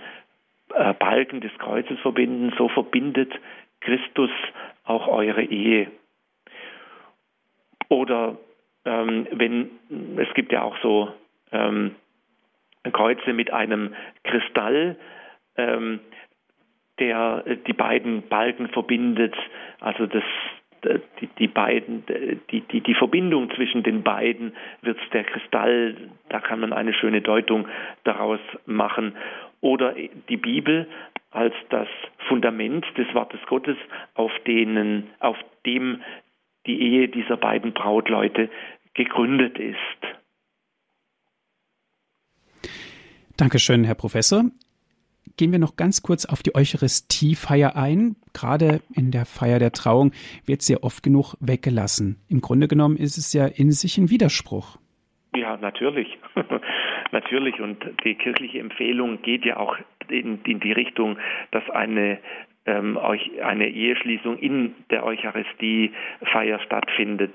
[0.74, 3.32] äh, Balken des Kreuzes verbinden, so verbindet
[3.80, 4.30] Christus
[4.84, 5.90] auch eure Ehe.
[7.88, 8.36] Oder
[8.84, 9.70] ähm, wenn
[10.18, 11.12] es gibt ja auch so
[11.50, 11.94] ähm,
[12.92, 13.94] Kreuze mit einem
[14.24, 14.96] Kristall,
[15.56, 16.00] ähm,
[16.98, 19.34] der die beiden Balken verbindet,
[19.80, 20.24] also das
[21.20, 22.04] die, die beiden,
[22.50, 24.52] die, die, die Verbindung zwischen den beiden
[24.82, 25.96] wird der Kristall,
[26.28, 27.66] da kann man eine schöne Deutung
[28.04, 29.14] daraus machen.
[29.60, 29.94] Oder
[30.28, 30.88] die Bibel
[31.30, 31.88] als das
[32.28, 33.76] Fundament des Wortes Gottes,
[34.14, 36.02] auf denen, auf dem
[36.66, 38.50] die Ehe dieser beiden Brautleute
[38.94, 39.78] gegründet ist.
[43.36, 44.44] Dankeschön, Herr Professor
[45.36, 48.16] gehen wir noch ganz kurz auf die Eucharistiefeier ein.
[48.34, 50.12] Gerade in der Feier der Trauung
[50.46, 52.20] wird sehr oft genug weggelassen.
[52.28, 54.78] Im Grunde genommen ist es ja in sich ein Widerspruch.
[55.34, 56.18] Ja, natürlich.
[57.12, 57.60] natürlich.
[57.60, 59.76] Und die kirchliche Empfehlung geht ja auch
[60.08, 61.16] in, in die Richtung,
[61.52, 62.18] dass eine
[62.66, 67.34] ähm, eine Eheschließung in der Eucharistiefeier stattfindet.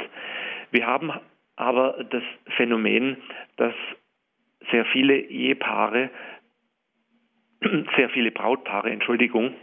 [0.71, 1.11] Wir haben
[1.55, 2.23] aber das
[2.55, 3.17] Phänomen,
[3.57, 3.73] dass
[4.71, 6.09] sehr viele Ehepaare
[7.95, 9.53] sehr viele Brautpaare, Entschuldigung,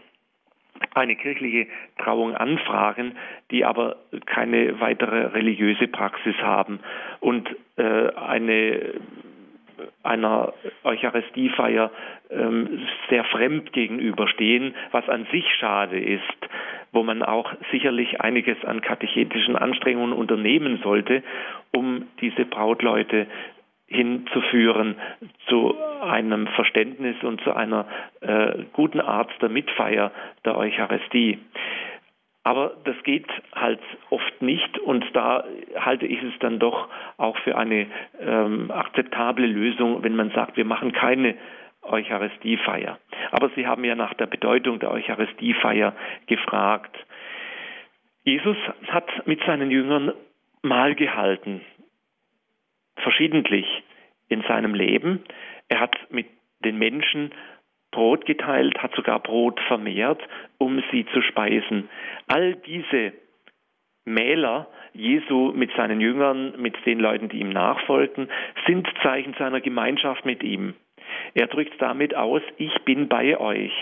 [0.94, 3.16] eine kirchliche Trauung anfragen,
[3.50, 3.96] die aber
[4.26, 6.80] keine weitere religiöse Praxis haben.
[7.20, 8.94] Und äh, eine
[10.02, 10.52] einer
[10.84, 11.90] Eucharistiefeier
[12.30, 16.22] ähm, sehr fremd gegenüberstehen, was an sich schade ist,
[16.92, 21.22] wo man auch sicherlich einiges an katechetischen Anstrengungen unternehmen sollte,
[21.72, 23.26] um diese Brautleute
[23.92, 24.96] hinzuführen
[25.46, 27.86] zu einem Verständnis und zu einer
[28.20, 30.10] äh, guten Art der Mitfeier
[30.44, 31.38] der Eucharistie.
[32.44, 33.80] Aber das geht halt
[34.10, 35.44] oft nicht und da
[35.76, 37.86] halte ich es dann doch auch für eine
[38.20, 41.36] ähm, akzeptable Lösung, wenn man sagt, wir machen keine
[41.82, 42.98] Eucharistiefeier.
[43.30, 45.94] Aber Sie haben ja nach der Bedeutung der Eucharistiefeier
[46.26, 46.96] gefragt.
[48.24, 48.56] Jesus
[48.88, 50.12] hat mit seinen Jüngern
[50.62, 51.60] Mahl gehalten
[53.02, 53.66] verschiedentlich
[54.28, 55.24] in seinem Leben.
[55.68, 56.26] Er hat mit
[56.64, 57.32] den Menschen
[57.90, 60.20] Brot geteilt, hat sogar Brot vermehrt,
[60.58, 61.88] um sie zu speisen.
[62.26, 63.12] All diese
[64.04, 68.28] Mähler Jesu mit seinen Jüngern, mit den Leuten, die ihm nachfolgten,
[68.66, 70.74] sind Zeichen seiner Gemeinschaft mit ihm.
[71.34, 73.72] Er drückt damit aus, ich bin bei euch,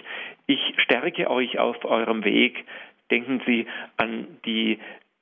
[0.46, 2.64] ich stärke euch auf eurem Weg.
[3.10, 3.66] Denken Sie
[3.96, 4.78] an die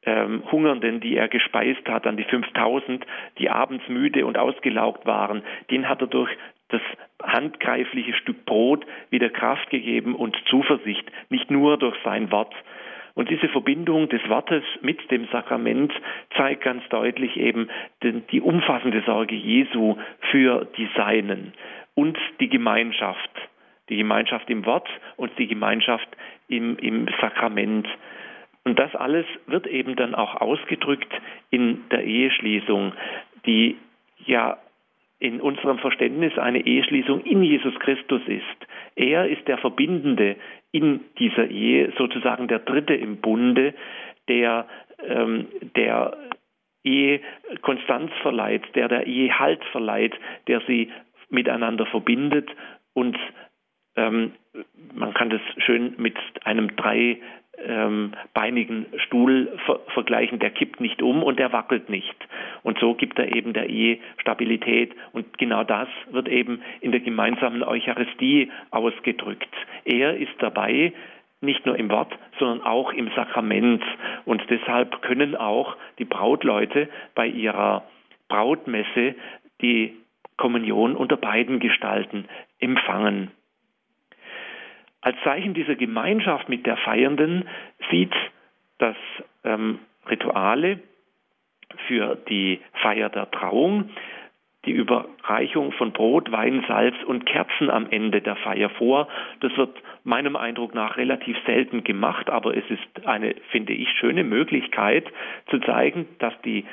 [0.09, 3.05] ähm, Hungernden, die er gespeist hat, an die 5000,
[3.39, 6.31] die abends müde und ausgelaugt waren, den hat er durch
[6.69, 6.81] das
[7.23, 12.55] handgreifliche Stück Brot wieder Kraft gegeben und Zuversicht, nicht nur durch sein Wort.
[13.15, 15.93] Und diese Verbindung des Wortes mit dem Sakrament
[16.37, 17.69] zeigt ganz deutlich eben
[18.03, 19.97] die umfassende Sorge Jesu
[20.31, 21.53] für die Seinen
[21.95, 23.31] und die Gemeinschaft.
[23.89, 26.09] Die Gemeinschaft im Wort und die Gemeinschaft
[26.47, 27.89] im, im Sakrament.
[28.69, 31.11] Und das alles wird eben dann auch ausgedrückt
[31.49, 32.93] in der Eheschließung,
[33.47, 33.79] die
[34.27, 34.59] ja
[35.19, 38.45] in unserem Verständnis eine Eheschließung in Jesus Christus ist.
[38.95, 40.37] Er ist der Verbindende
[40.71, 43.73] in dieser Ehe, sozusagen der Dritte im Bunde,
[44.29, 44.66] der
[45.03, 46.14] ähm, der
[46.85, 47.21] Ehe
[47.62, 50.14] Konstanz verleiht, der der Ehe Halt verleiht,
[50.47, 50.93] der sie
[51.31, 52.51] miteinander verbindet
[52.93, 53.16] und
[53.97, 54.33] ähm,
[54.95, 57.19] man kann das schön mit einem drei
[57.67, 62.17] ähm, beinigen Stuhl ver vergleichen, der kippt nicht um und der wackelt nicht.
[62.63, 64.93] Und so gibt er eben der Ehe Stabilität.
[65.13, 69.49] Und genau das wird eben in der gemeinsamen Eucharistie ausgedrückt.
[69.85, 70.93] Er ist dabei,
[71.41, 73.83] nicht nur im Wort, sondern auch im Sakrament.
[74.25, 77.85] Und deshalb können auch die Brautleute bei ihrer
[78.29, 79.15] Brautmesse
[79.63, 79.95] die
[80.37, 82.27] Kommunion unter beiden Gestalten
[82.61, 83.31] empfangen.
[85.01, 87.49] Als Zeichen dieser Gemeinschaft mit der Feiernden
[87.90, 88.14] sieht
[88.78, 88.96] das
[89.44, 89.78] ähm,
[90.09, 90.80] Rituale
[91.86, 93.90] für die Feier der Trauung
[94.64, 99.09] die Überreichung von Brot, Wein, Salz und Kerzen am Ende der Feier vor.
[99.40, 104.24] Das wird meinem Eindruck nach relativ selten gemacht, aber es ist eine, finde ich, schöne
[104.24, 105.07] Möglichkeit
[105.49, 106.66] zu zeigen, dass die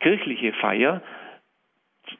[0.00, 1.02] kirchliche Feier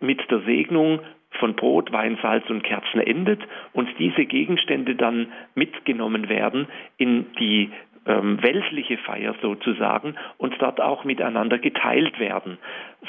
[0.00, 1.00] mit der Segnung
[1.38, 3.40] von Brot, Wein, Salz und Kerzen endet
[3.72, 7.70] und diese Gegenstände dann mitgenommen werden in die
[8.06, 12.58] ähm, weltliche Feier sozusagen und dort auch miteinander geteilt werden,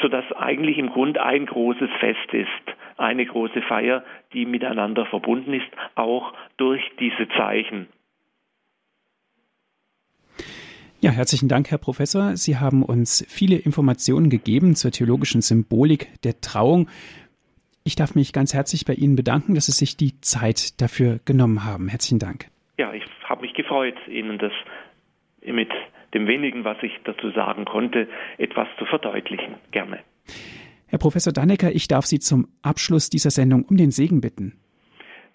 [0.01, 2.47] sodass eigentlich im Grund ein großes Fest ist,
[2.97, 4.03] eine große Feier,
[4.33, 7.87] die miteinander verbunden ist, auch durch diese Zeichen.
[11.03, 12.37] Ja, herzlichen Dank, Herr Professor.
[12.37, 16.87] Sie haben uns viele Informationen gegeben zur theologischen Symbolik der Trauung.
[17.85, 21.65] Ich darf mich ganz herzlich bei Ihnen bedanken, dass Sie sich die Zeit dafür genommen
[21.65, 21.89] haben.
[21.89, 22.47] Herzlichen Dank.
[22.77, 24.53] Ja, ich habe mich gefreut, Ihnen das
[25.45, 25.69] mit
[26.13, 28.07] dem wenigen, was ich dazu sagen konnte,
[28.37, 29.55] etwas zu verdeutlichen.
[29.71, 29.99] Gerne.
[30.87, 34.57] Herr Professor Dannecker, ich darf Sie zum Abschluss dieser Sendung um den Segen bitten.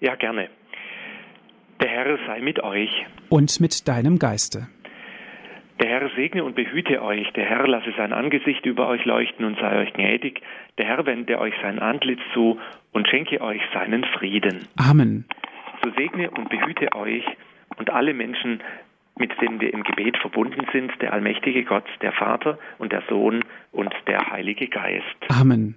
[0.01, 0.49] Ja, gerne.
[1.83, 2.91] Der Herr sei mit euch.
[3.29, 4.69] Und mit deinem Geiste.
[5.81, 9.59] Der Herr segne und behüte euch, der Herr lasse sein Angesicht über euch leuchten und
[9.59, 10.43] sei euch gnädig,
[10.77, 12.59] der Herr wende euch sein Antlitz zu
[12.93, 14.67] und schenke euch seinen Frieden.
[14.77, 15.25] Amen.
[15.85, 17.25] So segne und behüte euch
[17.77, 18.61] und alle Menschen,
[19.17, 23.45] mit denen wir im Gebet verbunden sind, der allmächtige Gott, der Vater und der Sohn
[23.71, 25.05] und der Heilige Geist.
[25.29, 25.77] Amen.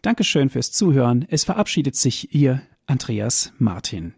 [0.00, 1.26] Dankeschön fürs Zuhören.
[1.30, 4.14] Es verabschiedet sich Ihr Andreas Martin.